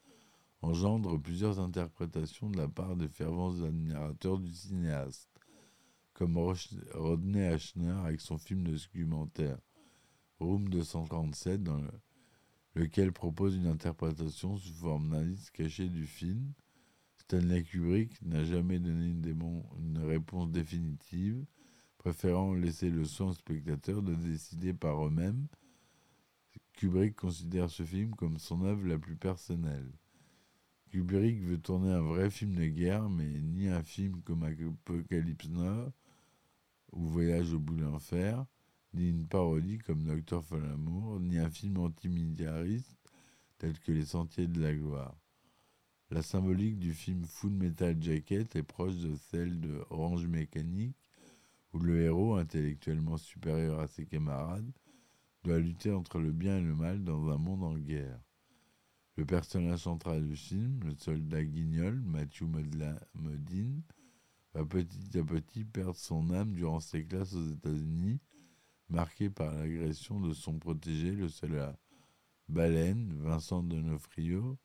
engendre 0.63 1.21
plusieurs 1.21 1.59
interprétations 1.61 2.51
de 2.51 2.59
la 2.59 2.69
part 2.69 2.97
des 2.97 3.09
fervents 3.09 3.63
admirateurs 3.63 4.39
du 4.39 4.53
cinéaste, 4.53 5.31
comme 6.15 6.37
Rodney 6.95 7.47
Ashner 7.47 7.95
avec 8.05 8.21
son 8.21 8.39
film 8.39 8.65
de 8.65 8.73
documentaire 8.73 9.59
Room 10.39 10.69
237 10.69 11.63
dans 11.63 11.81
le 11.81 11.91
lequel 12.75 13.13
propose 13.13 13.57
une 13.57 13.67
interprétation 13.67 14.57
sous 14.57 14.75
forme 14.75 15.11
d'indice 15.11 15.51
caché 15.51 15.89
du 15.89 16.07
film. 16.07 16.53
Stanley 17.17 17.63
Kubrick 17.63 18.21
n'a 18.23 18.45
jamais 18.45 18.79
donné 18.79 19.07
une, 19.07 19.27
une, 19.79 19.99
réponse 19.99 20.51
définitive, 20.51 21.45
préférant 21.99 22.55
laisser 22.55 22.91
le 22.91 23.05
soin 23.05 23.29
aux 23.29 23.35
spectateurs 23.35 24.03
de 24.03 24.15
décider 24.15 24.73
par 24.73 25.05
eux-mêmes. 25.07 25.47
Kubrick 26.75 27.17
considère 27.17 27.71
ce 27.71 27.83
film 27.85 28.15
comme 28.15 28.39
son 28.39 28.65
œuvre 28.65 28.87
la 28.87 28.99
plus 28.99 29.17
personnelle. 29.17 29.93
Kubrick 30.91 31.41
veut 31.43 31.59
tourner 31.59 31.93
un 31.93 32.01
vrai 32.01 32.31
film 32.31 32.57
de 32.57 32.67
guerre, 32.67 33.09
mais 33.09 33.41
ni 33.43 33.69
un 33.69 33.83
film 33.83 34.23
comme 34.23 34.43
Apocalypse 34.43 35.49
Now 35.49 35.93
ou 36.91 37.07
Voyage 37.07 37.53
au 37.53 37.61
bout 37.61 37.77
de 37.77 37.83
l'enfer, 37.83 38.45
ni 38.93 39.11
une 39.11 39.29
parodie 39.29 39.79
comme 39.79 40.03
Docteur 40.03 40.45
Folamour, 40.45 41.21
ni 41.21 41.39
un 41.39 41.49
film 41.49 41.79
antimilitariste 41.79 42.97
tel 43.59 43.79
que 43.79 43.93
Les 43.93 44.05
Sentiers 44.05 44.49
de 44.49 44.61
la 44.61 44.75
Gloire. 44.75 45.17
La 46.11 46.23
symbolique 46.23 46.81
du 46.81 46.93
film 46.93 47.25
Full 47.25 47.53
Metal 47.53 47.97
Jacket 48.03 48.57
est 48.57 48.65
proche 48.65 48.97
de 48.97 49.15
celle 49.15 49.61
de 49.61 49.85
Orange 49.91 50.27
Mécanique, 50.27 51.13
où 51.73 51.79
le 51.79 52.01
héros, 52.03 52.35
intellectuellement 52.35 53.17
supérieur 53.17 53.79
à 53.79 53.87
ses 53.87 54.07
camarades, 54.07 54.73
doit 55.45 55.61
lutter 55.61 55.93
entre 55.93 56.19
le 56.19 56.33
bien 56.33 56.59
et 56.59 56.63
le 56.63 56.75
mal 56.75 57.05
dans 57.05 57.29
un 57.29 57.39
monde 57.39 57.63
en 57.63 57.79
guerre. 57.79 58.19
Le 59.21 59.27
personnage 59.27 59.81
central 59.81 60.27
du 60.27 60.35
film, 60.35 60.81
le 60.83 60.95
soldat 60.97 61.45
guignol, 61.45 62.01
Matthew 62.01 62.45
Modine, 63.13 63.83
va 64.55 64.65
petit 64.65 65.19
à 65.19 65.23
petit 65.23 65.63
perdre 65.63 65.95
son 65.95 66.31
âme 66.31 66.55
durant 66.55 66.81
ses 66.81 67.05
classes 67.05 67.35
aux 67.35 67.53
États-Unis, 67.53 68.19
marqué 68.89 69.29
par 69.29 69.53
l'agression 69.53 70.21
de 70.21 70.33
son 70.33 70.59
protégé, 70.59 71.11
le 71.11 71.29
soldat 71.29 71.79
Baleine, 72.49 73.13
Vincent 73.21 73.63
Donofrio, 73.63 74.57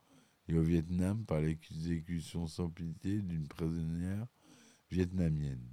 et 0.47 0.53
au 0.53 0.61
Vietnam 0.61 1.25
par 1.25 1.41
l'exécution 1.41 2.47
sans 2.47 2.69
pitié 2.69 3.21
d'une 3.21 3.49
prisonnière 3.49 4.25
vietnamienne. 4.89 5.67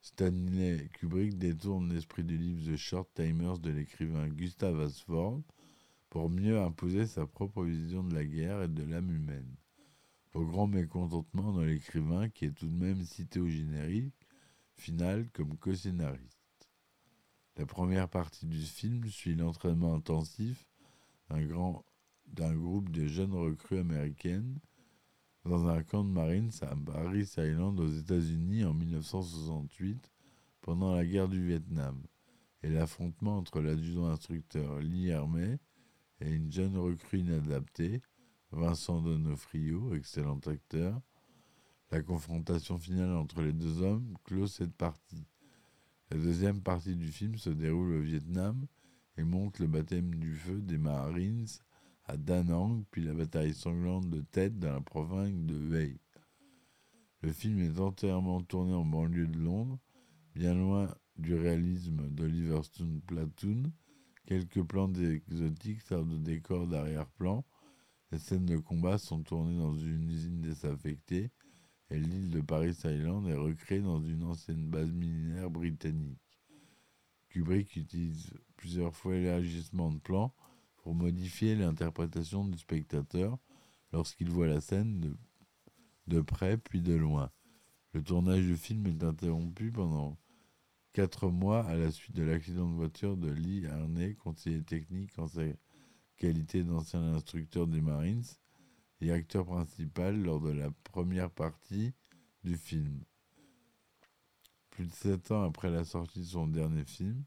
Stanley 0.00 0.88
Kubrick 0.94 1.36
détourne 1.36 1.92
l'esprit 1.92 2.24
du 2.24 2.38
livre 2.38 2.72
The 2.72 2.76
Short 2.76 3.06
Timers 3.12 3.58
de 3.58 3.68
l'écrivain 3.68 4.28
Gustav 4.28 4.80
Asford 4.80 5.42
pour 6.14 6.30
mieux 6.30 6.60
imposer 6.60 7.08
sa 7.08 7.26
propre 7.26 7.64
vision 7.64 8.04
de 8.04 8.14
la 8.14 8.24
guerre 8.24 8.62
et 8.62 8.68
de 8.68 8.84
l'âme 8.84 9.10
humaine. 9.10 9.52
Au 10.32 10.44
grand 10.44 10.68
mécontentement 10.68 11.52
de 11.52 11.62
l'écrivain 11.62 12.28
qui 12.28 12.44
est 12.44 12.52
tout 12.52 12.68
de 12.68 12.76
même 12.76 13.02
cité 13.02 13.40
au 13.40 13.48
générique 13.48 14.14
final 14.76 15.28
comme 15.32 15.58
co-scénariste. 15.58 16.70
La 17.56 17.66
première 17.66 18.08
partie 18.08 18.46
du 18.46 18.60
film 18.60 19.04
suit 19.06 19.34
l'entraînement 19.34 19.92
intensif 19.92 20.68
d'un 21.30 22.54
groupe 22.54 22.90
de 22.90 23.08
jeunes 23.08 23.34
recrues 23.34 23.78
américaines 23.78 24.60
dans 25.44 25.66
un 25.66 25.82
camp 25.82 26.04
de 26.04 26.10
Marines 26.10 26.52
à 26.60 26.76
Paris 26.76 27.28
Island 27.36 27.80
aux 27.80 27.90
États-Unis 27.90 28.64
en 28.64 28.72
1968 28.72 30.12
pendant 30.60 30.94
la 30.94 31.04
guerre 31.04 31.28
du 31.28 31.44
Vietnam 31.44 32.00
et 32.62 32.68
l'affrontement 32.68 33.38
entre 33.38 33.60
l'adjudant-instructeur 33.60 34.78
Lee 34.78 35.08
Hermé 35.08 35.58
et 36.20 36.30
une 36.30 36.50
jeune 36.50 36.76
recrue 36.76 37.18
inadaptée, 37.18 38.02
Vincent 38.50 39.00
Donofrio, 39.00 39.94
excellent 39.94 40.40
acteur. 40.46 41.00
La 41.90 42.02
confrontation 42.02 42.78
finale 42.78 43.14
entre 43.16 43.42
les 43.42 43.52
deux 43.52 43.82
hommes 43.82 44.16
clôt 44.24 44.46
cette 44.46 44.74
partie. 44.74 45.26
La 46.10 46.18
deuxième 46.18 46.60
partie 46.60 46.96
du 46.96 47.08
film 47.08 47.36
se 47.36 47.50
déroule 47.50 47.94
au 47.94 48.00
Vietnam 48.00 48.66
et 49.16 49.24
montre 49.24 49.60
le 49.60 49.68
baptême 49.68 50.14
du 50.14 50.34
feu 50.34 50.60
des 50.60 50.78
Marines 50.78 51.46
à 52.06 52.16
Da 52.16 52.42
Nang, 52.42 52.84
puis 52.90 53.02
la 53.02 53.14
bataille 53.14 53.54
sanglante 53.54 54.10
de 54.10 54.20
Tet 54.20 54.50
dans 54.50 54.72
la 54.72 54.80
province 54.80 55.34
de 55.34 55.56
Wei. 55.56 55.98
Le 57.22 57.32
film 57.32 57.58
est 57.60 57.80
entièrement 57.80 58.42
tourné 58.42 58.74
en 58.74 58.84
banlieue 58.84 59.26
de 59.26 59.38
Londres, 59.38 59.78
bien 60.34 60.54
loin 60.54 60.94
du 61.16 61.34
réalisme 61.34 62.08
d'Oliver 62.10 62.62
Stone 62.62 63.00
Platoon. 63.06 63.72
Quelques 64.26 64.62
plans 64.62 64.92
exotiques 64.94 65.82
servent 65.82 66.08
de 66.08 66.16
décor 66.16 66.66
d'arrière-plan. 66.66 67.44
Les 68.10 68.18
scènes 68.18 68.46
de 68.46 68.56
combat 68.56 68.96
sont 68.96 69.22
tournées 69.22 69.58
dans 69.58 69.74
une 69.74 70.10
usine 70.10 70.40
désaffectée 70.40 71.30
et 71.90 71.98
l'île 71.98 72.30
de 72.30 72.40
Paris 72.40 72.76
Island 72.84 73.26
est 73.28 73.36
recréée 73.36 73.80
dans 73.80 74.00
une 74.00 74.24
ancienne 74.24 74.66
base 74.66 74.90
militaire 74.92 75.50
britannique. 75.50 76.18
Kubrick 77.28 77.76
utilise 77.76 78.32
plusieurs 78.56 78.94
fois 78.94 79.14
l'élargissement 79.14 79.90
de 79.90 79.98
plan 79.98 80.32
pour 80.78 80.94
modifier 80.94 81.54
l'interprétation 81.54 82.46
du 82.46 82.56
spectateur 82.56 83.38
lorsqu'il 83.92 84.30
voit 84.30 84.46
la 84.46 84.60
scène 84.60 85.00
de, 85.00 85.16
de 86.06 86.20
près 86.22 86.56
puis 86.56 86.80
de 86.80 86.94
loin. 86.94 87.30
Le 87.92 88.02
tournage 88.02 88.44
du 88.44 88.56
film 88.56 88.86
est 88.86 89.04
interrompu 89.04 89.70
pendant 89.70 90.16
quatre 90.94 91.28
mois 91.28 91.66
à 91.66 91.74
la 91.74 91.90
suite 91.90 92.14
de 92.14 92.22
l'accident 92.22 92.68
de 92.68 92.74
voiture 92.74 93.16
de 93.16 93.28
Lee 93.28 93.66
Harney, 93.66 94.14
conseiller 94.14 94.62
technique 94.62 95.18
en 95.18 95.26
sa 95.26 95.42
qualité 96.16 96.62
d'ancien 96.62 97.02
instructeur 97.14 97.66
des 97.66 97.80
Marines 97.80 98.22
et 99.00 99.10
acteur 99.10 99.44
principal 99.44 100.16
lors 100.22 100.40
de 100.40 100.52
la 100.52 100.70
première 100.84 101.30
partie 101.30 101.92
du 102.44 102.56
film. 102.56 103.02
Plus 104.70 104.86
de 104.86 104.92
sept 104.92 105.32
ans 105.32 105.42
après 105.42 105.68
la 105.68 105.84
sortie 105.84 106.20
de 106.20 106.24
son 106.24 106.46
dernier 106.46 106.84
film, 106.84 107.24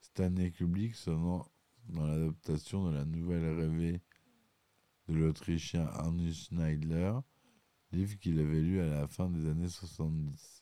Stanley 0.00 0.50
Kubrick 0.50 0.94
sonnant 0.94 1.46
dans 1.90 2.06
l'adaptation 2.06 2.90
de 2.90 2.94
la 2.94 3.04
nouvelle 3.04 3.58
rêvée 3.58 4.00
de 5.08 5.14
l'Autrichien 5.14 5.84
Arne 5.86 6.32
Schneidler, 6.32 7.12
livre 7.92 8.18
qu'il 8.18 8.40
avait 8.40 8.62
lu 8.62 8.80
à 8.80 8.86
la 8.86 9.06
fin 9.06 9.28
des 9.28 9.46
années 9.46 9.68
70. 9.68 10.61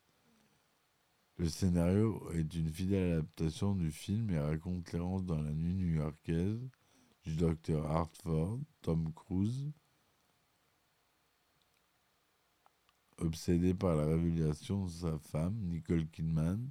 Le 1.40 1.48
scénario 1.48 2.31
est 2.35 2.55
une 2.55 2.68
fidèle 2.68 3.12
adaptation 3.12 3.74
du 3.74 3.90
film 3.90 4.29
et 4.29 4.38
raconte 4.38 4.92
l'errance 4.92 5.24
dans 5.24 5.40
la 5.40 5.55
nuit 5.55 5.72
new-yorkaise 5.72 6.68
du 7.24 7.35
docteur 7.35 7.90
Hartford, 7.90 8.61
Tom 8.83 9.11
Cruise, 9.14 9.72
obsédé 13.16 13.72
par 13.72 13.96
la 13.96 14.05
révélation 14.05 14.85
de 14.85 14.90
sa 14.90 15.18
femme, 15.18 15.57
Nicole 15.62 16.11
Kidman, 16.11 16.70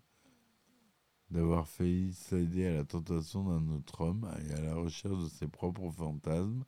d'avoir 1.32 1.68
failli 1.68 2.14
céder 2.14 2.68
à 2.68 2.76
la 2.76 2.86
tentation 2.86 3.46
d'un 3.46 3.68
autre 3.70 4.02
homme 4.02 4.32
et 4.46 4.54
à 4.54 4.62
la 4.62 4.76
recherche 4.76 5.24
de 5.24 5.30
ses 5.30 5.48
propres 5.48 5.90
fantasmes, 5.90 6.64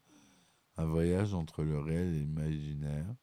un 0.78 0.86
voyage 0.88 1.36
entre 1.36 1.64
le 1.64 1.78
réel 1.78 2.16
et 2.16 2.20
l'imaginaire. 2.22 3.16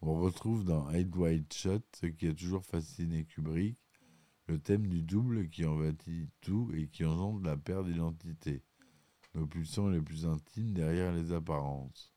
On 0.00 0.14
retrouve 0.14 0.64
dans 0.64 0.90
Eight 0.90 1.14
White 1.14 1.54
Shot 1.54 1.82
ce 1.94 2.06
qui 2.06 2.26
a 2.26 2.34
toujours 2.34 2.64
fasciné 2.64 3.24
Kubrick, 3.24 3.83
le 4.46 4.58
thème 4.58 4.86
du 4.86 5.02
double 5.02 5.48
qui 5.48 5.64
envahit 5.64 6.02
tout 6.40 6.70
et 6.74 6.88
qui 6.88 7.04
engendre 7.04 7.42
la 7.44 7.56
perte 7.56 7.86
d'identité, 7.86 8.62
nos 9.34 9.46
pulsions 9.46 9.88
les 9.88 10.00
plus 10.00 10.26
intimes 10.26 10.72
derrière 10.72 11.12
les 11.12 11.32
apparences. 11.32 12.12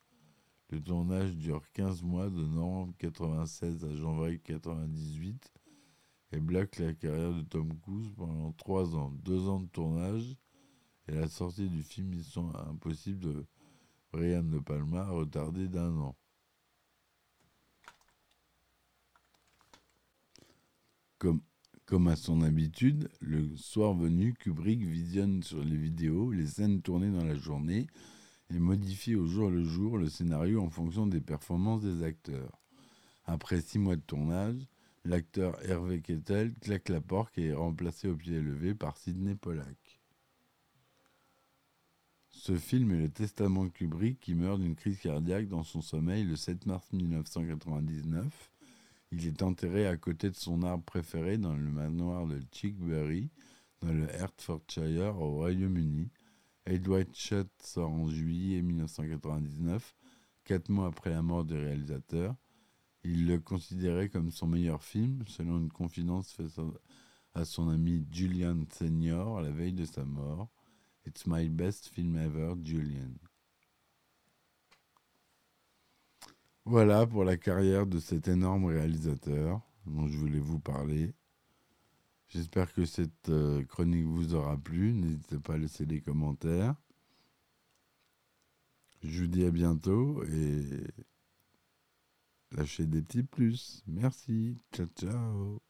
Le 0.69 0.81
tournage 0.81 1.35
dure 1.37 1.63
15 1.73 2.03
mois 2.03 2.29
de 2.29 2.41
novembre 2.45 2.93
96 2.97 3.85
à 3.85 3.95
janvier 3.95 4.39
98 4.39 5.53
et 6.33 6.39
bloque 6.39 6.77
la 6.79 6.93
carrière 6.93 7.33
de 7.33 7.41
Tom 7.41 7.79
Cruise 7.79 8.11
pendant 8.17 8.51
trois 8.51 8.95
ans, 8.95 9.11
deux 9.23 9.47
ans 9.47 9.61
de 9.61 9.67
tournage 9.67 10.35
et 11.07 11.13
la 11.13 11.29
sortie 11.29 11.69
du 11.69 11.83
film 11.83 12.09
Mission 12.09 12.53
Impossible 12.55 13.19
de 13.19 13.45
Brian 14.11 14.43
De 14.43 14.59
Palma 14.59 15.07
retardée 15.07 15.69
d'un 15.69 15.95
an. 15.97 16.17
Comme, 21.17 21.41
comme 21.87 22.07
à 22.09 22.15
son 22.15 22.41
habitude, 22.41 23.09
le 23.21 23.55
soir 23.55 23.95
venu, 23.95 24.33
Kubrick 24.33 24.81
visionne 24.81 25.41
sur 25.41 25.63
les 25.63 25.77
vidéos 25.77 26.31
les 26.31 26.45
scènes 26.45 26.81
tournées 26.81 27.09
dans 27.09 27.25
la 27.25 27.35
journée 27.35 27.87
et 28.53 28.59
modifie 28.59 29.15
au 29.15 29.25
jour 29.25 29.49
le 29.49 29.63
jour 29.63 29.97
le 29.97 30.09
scénario 30.09 30.61
en 30.61 30.69
fonction 30.69 31.07
des 31.07 31.21
performances 31.21 31.81
des 31.81 32.03
acteurs. 32.03 32.59
Après 33.25 33.61
six 33.61 33.79
mois 33.79 33.95
de 33.95 34.01
tournage, 34.01 34.67
L'acteur 35.05 35.57
Hervé 35.63 36.01
Kettel 36.01 36.53
claque 36.55 36.89
la 36.89 36.99
porte 36.99 37.37
et 37.37 37.45
est 37.45 37.53
remplacé 37.53 38.09
au 38.09 38.15
pied 38.17 38.41
levé 38.41 38.75
par 38.75 38.97
Sidney 38.97 39.35
Pollack. 39.35 40.01
Ce 42.29 42.57
film 42.57 42.91
est 42.91 42.99
le 42.99 43.09
testament 43.09 43.63
de 43.63 43.69
Kubrick 43.69 44.19
qui 44.19 44.33
meurt 44.33 44.59
d'une 44.59 44.75
crise 44.75 44.99
cardiaque 44.99 45.47
dans 45.47 45.63
son 45.63 45.81
sommeil 45.81 46.25
le 46.25 46.35
7 46.35 46.65
mars 46.65 46.91
1999. 46.91 48.51
Il 49.11 49.25
est 49.25 49.41
enterré 49.41 49.87
à 49.87 49.95
côté 49.95 50.29
de 50.29 50.35
son 50.35 50.63
arbre 50.63 50.83
préféré 50.83 51.37
dans 51.37 51.55
le 51.55 51.69
manoir 51.69 52.27
de 52.27 52.41
Chickbury, 52.51 53.29
dans 53.81 53.93
le 53.93 54.09
Hertfordshire, 54.09 55.17
au 55.17 55.35
Royaume-Uni. 55.35 56.09
Edward 56.65 57.07
Shot 57.13 57.47
sort 57.63 57.89
en 57.89 58.09
juillet 58.09 58.61
1999, 58.61 59.95
quatre 60.43 60.67
mois 60.67 60.87
après 60.87 61.11
la 61.11 61.21
mort 61.21 61.45
du 61.45 61.55
réalisateur. 61.55 62.35
Il 63.05 63.27
le 63.27 63.39
considérait 63.39 64.09
comme 64.09 64.31
son 64.31 64.47
meilleur 64.47 64.83
film, 64.83 65.23
selon 65.27 65.59
une 65.59 65.71
confidence 65.71 66.33
faite 66.33 66.59
à 67.33 67.45
son 67.45 67.69
ami 67.69 68.05
Julian 68.11 68.65
Senior 68.69 69.41
la 69.41 69.51
veille 69.51 69.71
de 69.71 69.85
sa 69.85 70.03
mort. 70.03 70.49
It's 71.05 71.25
my 71.25 71.47
best 71.47 71.87
film 71.87 72.17
ever, 72.17 72.55
Julian. 72.61 73.13
Voilà 76.69 77.07
pour 77.07 77.23
la 77.23 77.37
carrière 77.37 77.87
de 77.87 77.97
cet 77.97 78.27
énorme 78.27 78.65
réalisateur 78.65 79.61
dont 79.85 80.07
je 80.07 80.17
voulais 80.17 80.39
vous 80.39 80.59
parler. 80.59 81.13
J'espère 82.27 82.73
que 82.73 82.83
cette 82.83 83.29
euh, 83.29 83.63
chronique 83.63 84.05
vous 84.05 84.35
aura 84.35 84.57
plu. 84.57 84.93
N'hésitez 84.93 85.39
pas 85.39 85.53
à 85.53 85.57
laisser 85.57 85.85
des 85.85 86.01
commentaires. 86.01 86.75
Je 89.01 89.21
vous 89.21 89.27
dis 89.27 89.45
à 89.45 89.51
bientôt 89.51 90.23
et 90.25 90.83
Lâchez 92.51 92.85
des 92.85 93.01
petits 93.01 93.23
plus. 93.23 93.83
Merci. 93.87 94.57
Ciao, 94.73 94.87
ciao. 94.99 95.61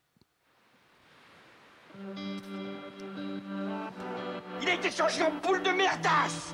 Il 4.62 4.68
a 4.68 4.74
été 4.74 4.92
changé 4.92 5.24
en 5.24 5.32
boule 5.42 5.64
de 5.64 5.72
merdasse 5.72 6.54